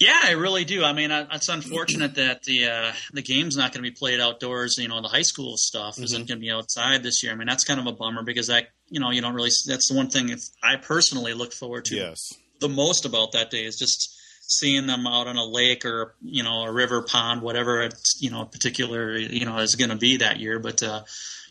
[0.00, 0.84] Yeah, I really do.
[0.84, 4.76] I mean, it's unfortunate that the uh, the game's not going to be played outdoors.
[4.78, 6.04] You know, the high school stuff mm-hmm.
[6.04, 7.32] isn't going to be outside this year.
[7.32, 9.50] I mean, that's kind of a bummer because that you know you don't really.
[9.66, 12.32] That's the one thing if I personally look forward to yes.
[12.60, 16.44] the most about that day is just seeing them out on a lake or you
[16.44, 20.18] know a river, pond, whatever it's you know particular you know is going to be
[20.18, 20.60] that year.
[20.60, 21.02] But uh,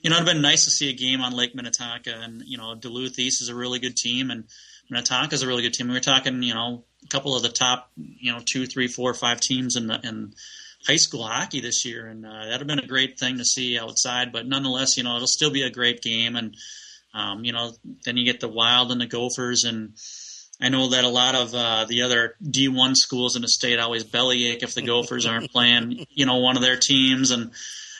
[0.02, 2.76] you know, it'd been nice to see a game on Lake Minnetonka, and you know,
[2.76, 4.46] Duluth East is a really good team, and
[4.90, 5.88] Minnetonka is a really good team.
[5.88, 9.14] We were talking, you know, a couple of the top, you know, two, three, four,
[9.14, 10.34] five teams in the in
[10.86, 13.78] high school hockey this year, and uh, that'd have been a great thing to see
[13.78, 14.32] outside.
[14.32, 16.56] But nonetheless, you know, it'll still be a great game, and
[17.14, 17.74] um, you know,
[18.06, 19.94] then you get the Wild and the Gophers, and
[20.62, 24.04] I know that a lot of uh, the other D1 schools in the state always
[24.04, 27.52] bellyache if the Gophers aren't playing, you know, one of their teams, and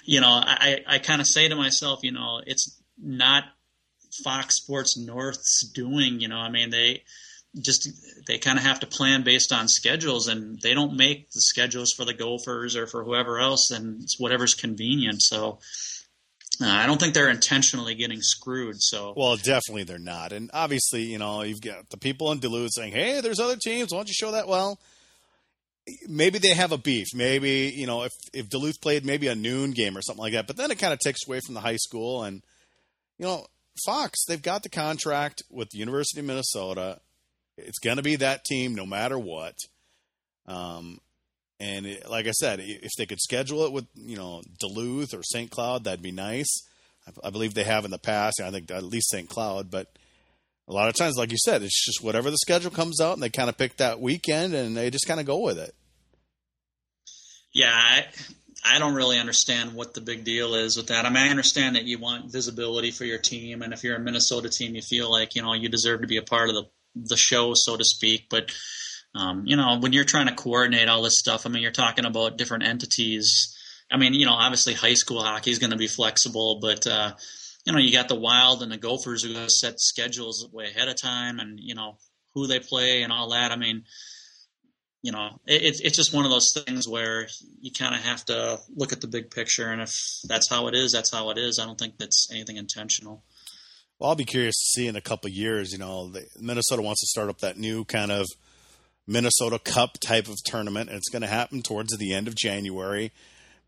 [0.04, 3.44] you know, I I kind of say to myself, you know, it's not
[4.24, 6.20] Fox Sports North's doing.
[6.20, 7.04] You know, I mean, they
[7.62, 7.90] just
[8.28, 11.92] they kind of have to plan based on schedules and they don't make the schedules
[11.92, 15.60] for the Gophers or for whoever else and it's whatever's convenient so
[16.62, 18.78] uh, I don't think they're intentionally getting screwed.
[18.80, 20.32] So, well, definitely they're not.
[20.32, 23.92] And obviously, you know, you've got the people in Duluth saying, "Hey, there's other teams.
[23.92, 24.80] Why don't you show that?" Well,
[26.08, 27.08] maybe they have a beef.
[27.14, 30.48] Maybe you know, if if Duluth played maybe a noon game or something like that,
[30.48, 32.24] but then it kind of takes away from the high school.
[32.24, 32.42] And
[33.20, 33.46] you know,
[33.86, 37.00] Fox, they've got the contract with the University of Minnesota.
[37.58, 39.56] It's going to be that team no matter what.
[40.46, 41.00] Um,
[41.60, 45.24] and it, like I said, if they could schedule it with you know Duluth or
[45.24, 45.50] St.
[45.50, 46.64] Cloud, that'd be nice.
[47.08, 48.40] I, I believe they have in the past.
[48.42, 49.28] I think at least St.
[49.28, 49.98] Cloud, but
[50.68, 53.24] a lot of times, like you said, it's just whatever the schedule comes out, and
[53.24, 55.74] they kind of pick that weekend, and they just kind of go with it.
[57.54, 58.06] Yeah, I,
[58.64, 61.06] I don't really understand what the big deal is with that.
[61.06, 64.00] I mean, I understand that you want visibility for your team, and if you're a
[64.00, 66.66] Minnesota team, you feel like you know you deserve to be a part of the
[66.96, 68.28] the show, so to speak.
[68.30, 68.52] But
[69.16, 72.06] um, you know, when you're trying to coordinate all this stuff, I mean, you're talking
[72.06, 73.56] about different entities.
[73.92, 77.14] I mean, you know, obviously high school hockey is going to be flexible, but uh,
[77.66, 80.96] you know, you got the Wild and the Gophers who set schedules way ahead of
[80.96, 81.98] time, and you know
[82.34, 83.52] who they play and all that.
[83.52, 83.84] I mean,
[85.02, 87.28] you know, it, it's just one of those things where
[87.62, 89.94] you kind of have to look at the big picture, and if
[90.26, 91.60] that's how it is, that's how it is.
[91.60, 93.24] I don't think that's anything intentional.
[94.00, 95.72] Well, I'll be curious to see in a couple years.
[95.72, 98.28] You know, the, Minnesota wants to start up that new kind of
[99.08, 103.12] Minnesota Cup type of tournament, and it's going to happen towards the end of January.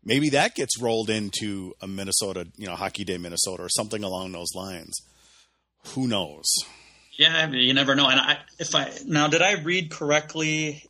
[0.04, 4.32] Maybe that gets rolled into a Minnesota, you know, Hockey Day Minnesota or something along
[4.32, 4.96] those lines.
[5.88, 6.46] Who knows?
[7.18, 8.08] Yeah, you never know.
[8.08, 10.84] And I, if I now did I read correctly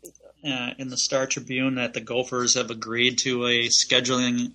[0.45, 4.53] uh, in the Star Tribune that the Gophers have agreed to a scheduling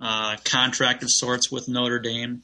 [0.00, 2.42] uh, contract of sorts with Notre Dame?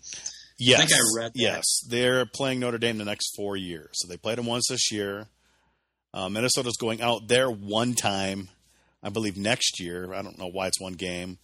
[0.59, 1.41] Yes, I think I read that.
[1.41, 3.91] Yes, they're playing Notre Dame the next four years.
[3.95, 5.29] So they played them once this year.
[6.13, 8.49] Uh, Minnesota's going out there one time,
[9.03, 10.13] I believe next year.
[10.15, 11.39] I don't know why it's one game,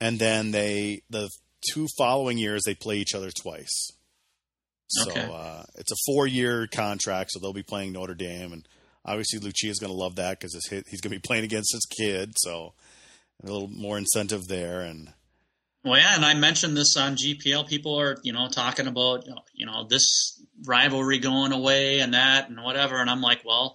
[0.00, 1.30] and then they the
[1.72, 3.90] two following years they play each other twice.
[4.88, 5.30] So Okay.
[5.32, 8.68] uh, it's a four year contract, so they'll be playing Notre Dame, and
[9.04, 12.32] obviously Lucia's going to love that because he's going to be playing against his kid,
[12.36, 12.74] so
[13.42, 14.80] a little more incentive there.
[14.82, 15.12] And
[15.84, 17.68] Well, yeah, and I mentioned this on GPL.
[17.68, 19.24] People are, you know, talking about,
[19.54, 22.96] you know, this rivalry going away and that and whatever.
[22.96, 23.74] And I'm like, well,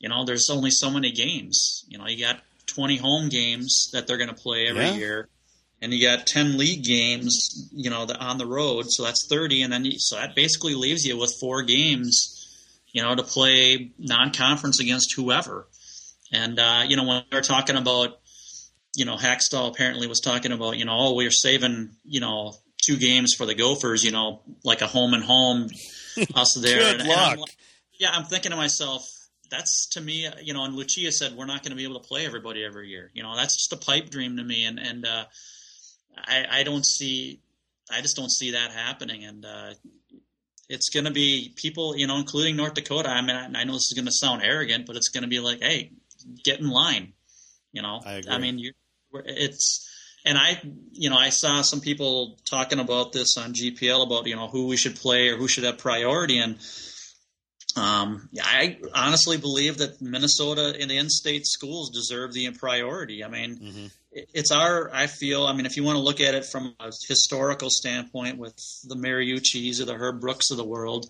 [0.00, 1.84] you know, there's only so many games.
[1.88, 4.94] You know, you got 20 home games that they're going to play every Yeah.
[4.98, 5.28] year,
[5.80, 8.86] and you got 10 league games, you know, the, on the road.
[8.88, 12.48] So that's 30, and then you, so that basically leaves you with four games,
[12.92, 15.68] you know, to play non-conference against whoever.
[16.32, 18.18] And uh, you know, when they're talking about
[18.94, 22.96] you know, Hakstol apparently was talking about, you know, oh, we're saving, you know, two
[22.96, 25.68] games for the Gophers, you know, like a home and home,
[26.34, 26.78] us there.
[26.78, 27.38] Good and, and I'm luck.
[27.38, 27.56] like-
[27.98, 29.08] yeah, I'm thinking to myself,
[29.48, 32.08] that's to me, you know, and Lucia said we're not going to be able to
[32.08, 33.10] play everybody every year.
[33.14, 35.24] You know, that's just a pipe dream to me, and and uh,
[36.16, 37.40] I I don't see,
[37.90, 39.74] I just don't see that happening, and uh,
[40.68, 43.10] it's going to be people, you know, including North Dakota.
[43.10, 45.28] I mean, I, I know this is going to sound arrogant, but it's going to
[45.28, 45.92] be like, hey,
[46.44, 47.12] get in line.
[47.72, 48.38] You know, I agree.
[48.38, 48.72] mean, you,
[49.14, 49.88] it's,
[50.24, 50.60] and I,
[50.92, 54.66] you know, I saw some people talking about this on GPL about you know who
[54.66, 56.58] we should play or who should have priority, and
[57.76, 63.24] um, I honestly believe that Minnesota and the in-state schools deserve the priority.
[63.24, 63.90] I mean, Mhm.
[64.34, 64.90] it's our.
[64.94, 65.44] I feel.
[65.46, 68.54] I mean, if you want to look at it from a historical standpoint, with
[68.84, 71.06] the Mariucci's or the Herb Brooks of the world,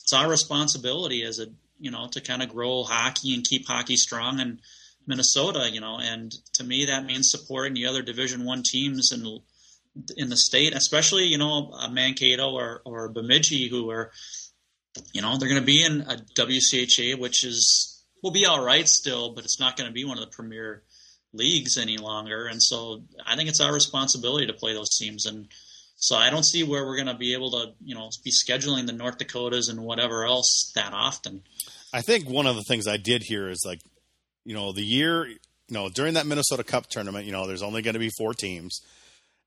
[0.00, 1.48] it's our responsibility as a
[1.78, 4.58] you know to kind of grow hockey and keep hockey strong in
[5.06, 5.70] Minnesota.
[5.70, 9.40] You know, and to me that means supporting the other Division One teams in
[10.16, 14.10] in the state, especially you know a Mankato or or Bemidji who are
[15.12, 18.88] you know they're going to be in a WCHA, which is will be all right
[18.88, 20.82] still, but it's not going to be one of the premier
[21.32, 22.46] leagues any longer.
[22.46, 25.26] And so I think it's our responsibility to play those teams.
[25.26, 25.48] And
[25.96, 28.86] so I don't see where we're going to be able to you know be scheduling
[28.86, 31.42] the North Dakotas and whatever else that often.
[31.92, 33.80] I think one of the things I did here is like,
[34.46, 35.38] you know, the year, you
[35.70, 38.80] know, during that Minnesota Cup tournament, you know, there's only going to be four teams,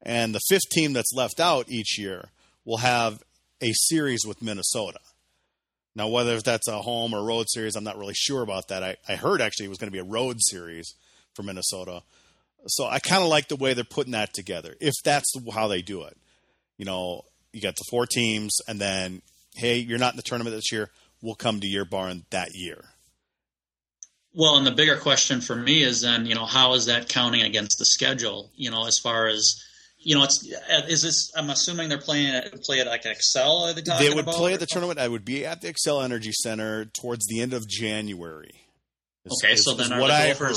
[0.01, 2.29] and the fifth team that's left out each year
[2.65, 3.23] will have
[3.61, 4.99] a series with Minnesota.
[5.95, 8.83] Now, whether that's a home or road series, I'm not really sure about that.
[8.83, 10.93] I, I heard actually it was going to be a road series
[11.33, 12.03] for Minnesota.
[12.67, 15.81] So I kind of like the way they're putting that together, if that's how they
[15.81, 16.17] do it.
[16.77, 17.23] You know,
[17.53, 19.21] you got the four teams, and then,
[19.55, 20.89] hey, you're not in the tournament this year.
[21.21, 22.85] We'll come to your barn that year.
[24.33, 27.41] Well, and the bigger question for me is then, you know, how is that counting
[27.41, 28.51] against the schedule?
[28.55, 29.55] You know, as far as,
[29.97, 30.47] you know, it's
[30.87, 31.31] is this?
[31.35, 33.69] I'm assuming they're playing it, play it like Xcel.
[33.69, 34.99] Are they They would play at the tournament.
[34.99, 38.65] I would be at the Xcel Energy Center towards the end of January.
[39.25, 40.55] is- Okay, is- so then what I heard,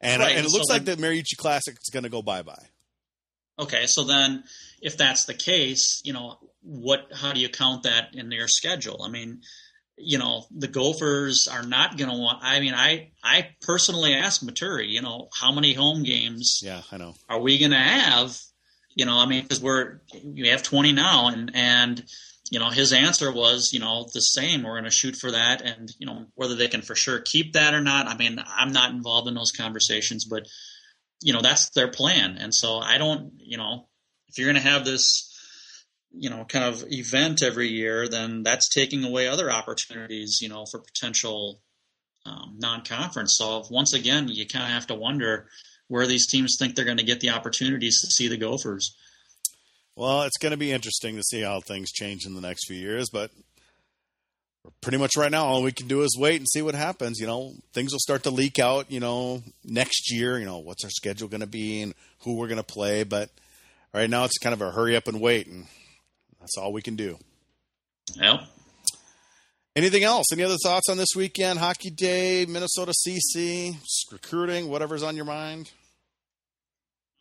[0.00, 2.22] and Right, and it so looks like then- the Mariucci Classic is going to go
[2.22, 2.68] bye bye.
[3.58, 4.44] Okay, so then
[4.82, 9.02] if that's the case, you know, what how do you count that in their schedule?
[9.02, 9.42] I mean,
[10.02, 14.46] you know, the Gophers are not going to want I mean, I I personally asked
[14.46, 17.14] Maturi, you know, how many home games Yeah, I know.
[17.28, 18.38] are we going to have?
[18.94, 22.04] You know, I mean, because we're we have 20 now and and
[22.50, 24.64] you know, his answer was, you know, the same.
[24.64, 27.52] We're going to shoot for that, and you know, whether they can for sure keep
[27.52, 28.08] that or not.
[28.08, 30.46] I mean, I'm not involved in those conversations, but
[31.22, 32.38] you know, that's their plan.
[32.38, 33.86] And so I don't, you know,
[34.28, 35.29] if you're going to have this,
[36.12, 40.64] you know, kind of event every year, then that's taking away other opportunities, you know,
[40.70, 41.60] for potential
[42.26, 43.36] um, non-conference.
[43.38, 45.48] So once again, you kind of have to wonder
[45.88, 48.94] where these teams think they're going to get the opportunities to see the Gophers.
[49.96, 52.76] Well, it's going to be interesting to see how things change in the next few
[52.76, 53.30] years, but
[54.80, 57.18] pretty much right now, all we can do is wait and see what happens.
[57.18, 58.90] You know, things will start to leak out.
[58.90, 60.38] You know, next year.
[60.38, 63.04] You know, what's our schedule going to be and who we're going to play.
[63.04, 63.30] But
[63.92, 65.66] right now, it's kind of a hurry up and wait, and
[66.40, 67.18] that's all we can do.
[68.14, 68.40] Yep.
[69.76, 70.26] Anything else?
[70.32, 71.58] Any other thoughts on this weekend?
[71.58, 73.76] Hockey Day, Minnesota CC,
[74.10, 75.70] recruiting, whatever's on your mind.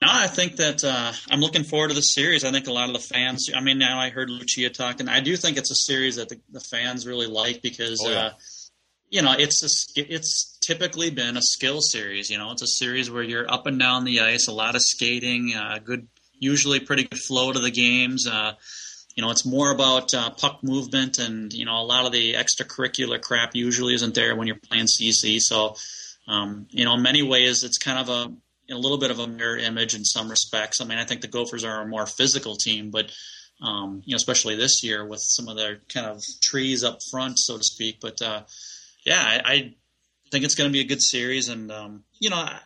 [0.02, 2.46] No, I think that uh, I'm looking forward to the series.
[2.46, 3.50] I think a lot of the fans.
[3.54, 5.10] I mean, now I heard Lucia talking.
[5.10, 8.18] I do think it's a series that the, the fans really like because, oh, yeah.
[8.18, 8.32] uh,
[9.10, 12.30] you know, it's a, it's typically been a skill series.
[12.30, 14.82] You know, it's a series where you're up and down the ice, a lot of
[14.82, 16.08] skating, uh, good,
[16.40, 18.26] usually pretty good flow to the games.
[19.20, 22.36] You know, it's more about uh, puck movement, and you know, a lot of the
[22.36, 25.42] extracurricular crap usually isn't there when you're playing CC.
[25.42, 25.76] So,
[26.26, 29.28] um, you know, in many ways, it's kind of a a little bit of a
[29.28, 30.80] mirror image in some respects.
[30.80, 33.12] I mean, I think the Gophers are a more physical team, but
[33.62, 37.40] um, you know, especially this year with some of their kind of trees up front,
[37.40, 38.00] so to speak.
[38.00, 38.44] But uh,
[39.06, 39.76] yeah, I, I,
[40.32, 42.58] think it's going to be a good series, and um, you know, I,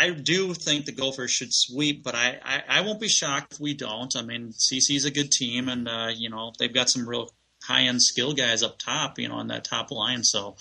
[0.00, 3.60] I, do think the Gophers should sweep, but I, I, I, won't be shocked if
[3.60, 4.14] we don't.
[4.16, 7.30] I mean, CC is a good team, and uh, you know, they've got some real
[7.62, 10.24] high end skill guys up top, you know, on that top line.
[10.24, 10.56] So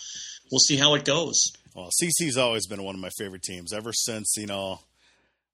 [0.52, 1.52] we'll see how it goes.
[1.76, 4.80] Well, CC's always been one of my favorite teams ever since, you know,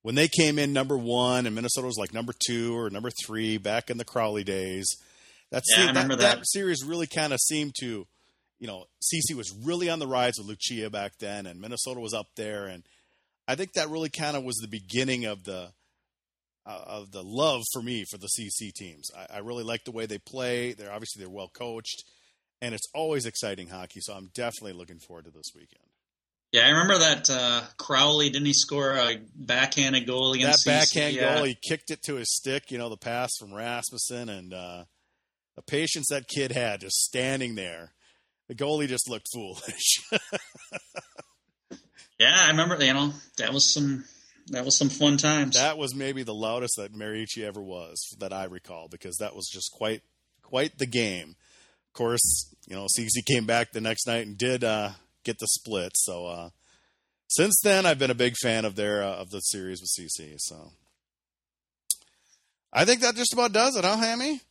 [0.02, 3.58] when they came in number one and Minnesota was like number two or number three
[3.58, 4.88] back in the Crowley days.
[5.52, 6.20] That's yeah, that, that.
[6.20, 8.08] that series really kind of seemed to,
[8.60, 12.14] you know, CC was really on the rise with Lucia back then, and Minnesota was
[12.14, 12.84] up there, and
[13.48, 15.70] I think that really kind of was the beginning of the
[16.66, 19.12] uh, of the love for me for the CC teams.
[19.16, 20.74] I, I really like the way they play.
[20.74, 22.04] They're obviously they're well coached,
[22.62, 24.00] and it's always exciting hockey.
[24.02, 25.86] So I'm definitely looking forward to this weekend.
[26.52, 31.16] Yeah, I remember that uh, Crowley didn't he score a backhanded goal against that backhand
[31.16, 31.36] yeah.
[31.36, 31.44] goal?
[31.44, 32.72] He kicked it to his stick.
[32.72, 34.86] You know the pass from Rasmussen and uh,
[35.56, 37.94] the patience that kid had just standing there.
[38.48, 40.02] The goalie just looked foolish.
[42.20, 42.84] yeah, I remember.
[42.84, 44.06] You know that was some
[44.48, 45.56] that was some fun times.
[45.56, 49.50] That was maybe the loudest that Mariucci ever was that I recall because that was
[49.52, 50.02] just quite
[50.42, 51.36] quite the game.
[51.90, 54.92] Of course, you know, CC came back the next night and did uh,
[55.24, 55.94] get the split.
[55.96, 56.50] So uh,
[57.28, 60.36] since then, I've been a big fan of their uh, of the series with CC.
[60.38, 60.72] So
[62.72, 64.42] I think that just about does it, huh, Hammy?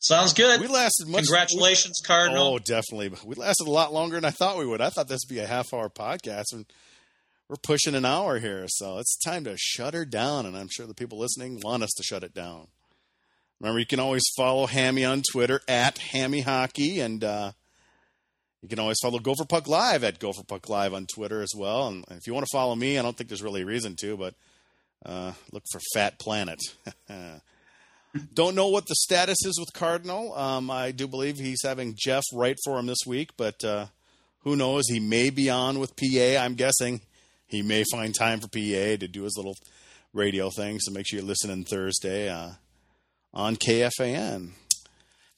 [0.00, 0.60] Sounds good.
[0.60, 1.24] We lasted much.
[1.24, 2.54] Congratulations, we, Cardinal.
[2.54, 3.12] Oh, definitely.
[3.24, 4.80] We lasted a lot longer than I thought we would.
[4.80, 6.66] I thought this would be a half hour podcast, and
[7.48, 8.66] we're pushing an hour here.
[8.68, 11.90] So it's time to shut her down, and I'm sure the people listening want us
[11.96, 12.68] to shut it down.
[13.60, 17.52] Remember, you can always follow Hammy on Twitter at Hammy Hockey, and uh,
[18.62, 21.88] you can always follow Gopher Puck Live at Gopher Puck Live on Twitter as well.
[21.88, 24.16] And if you want to follow me, I don't think there's really a reason to,
[24.16, 24.34] but
[25.04, 26.60] uh, look for Fat Planet.
[28.34, 30.34] don't know what the status is with Cardinal.
[30.34, 33.86] Um, I do believe he's having Jeff write for him this week, but uh,
[34.40, 34.84] who knows?
[34.88, 36.38] He may be on with PA.
[36.38, 37.00] I'm guessing
[37.48, 39.56] he may find time for PA to do his little
[40.12, 40.78] radio thing.
[40.80, 42.52] So make sure you listen in Thursday uh,
[43.32, 44.50] on KFAN.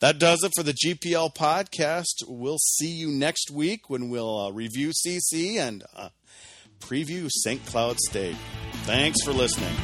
[0.01, 2.27] That does it for the GPL podcast.
[2.27, 6.09] We'll see you next week when we'll uh, review CC and uh,
[6.81, 7.65] preview St.
[7.67, 8.37] Cloud State.
[8.85, 9.75] Thanks for listening.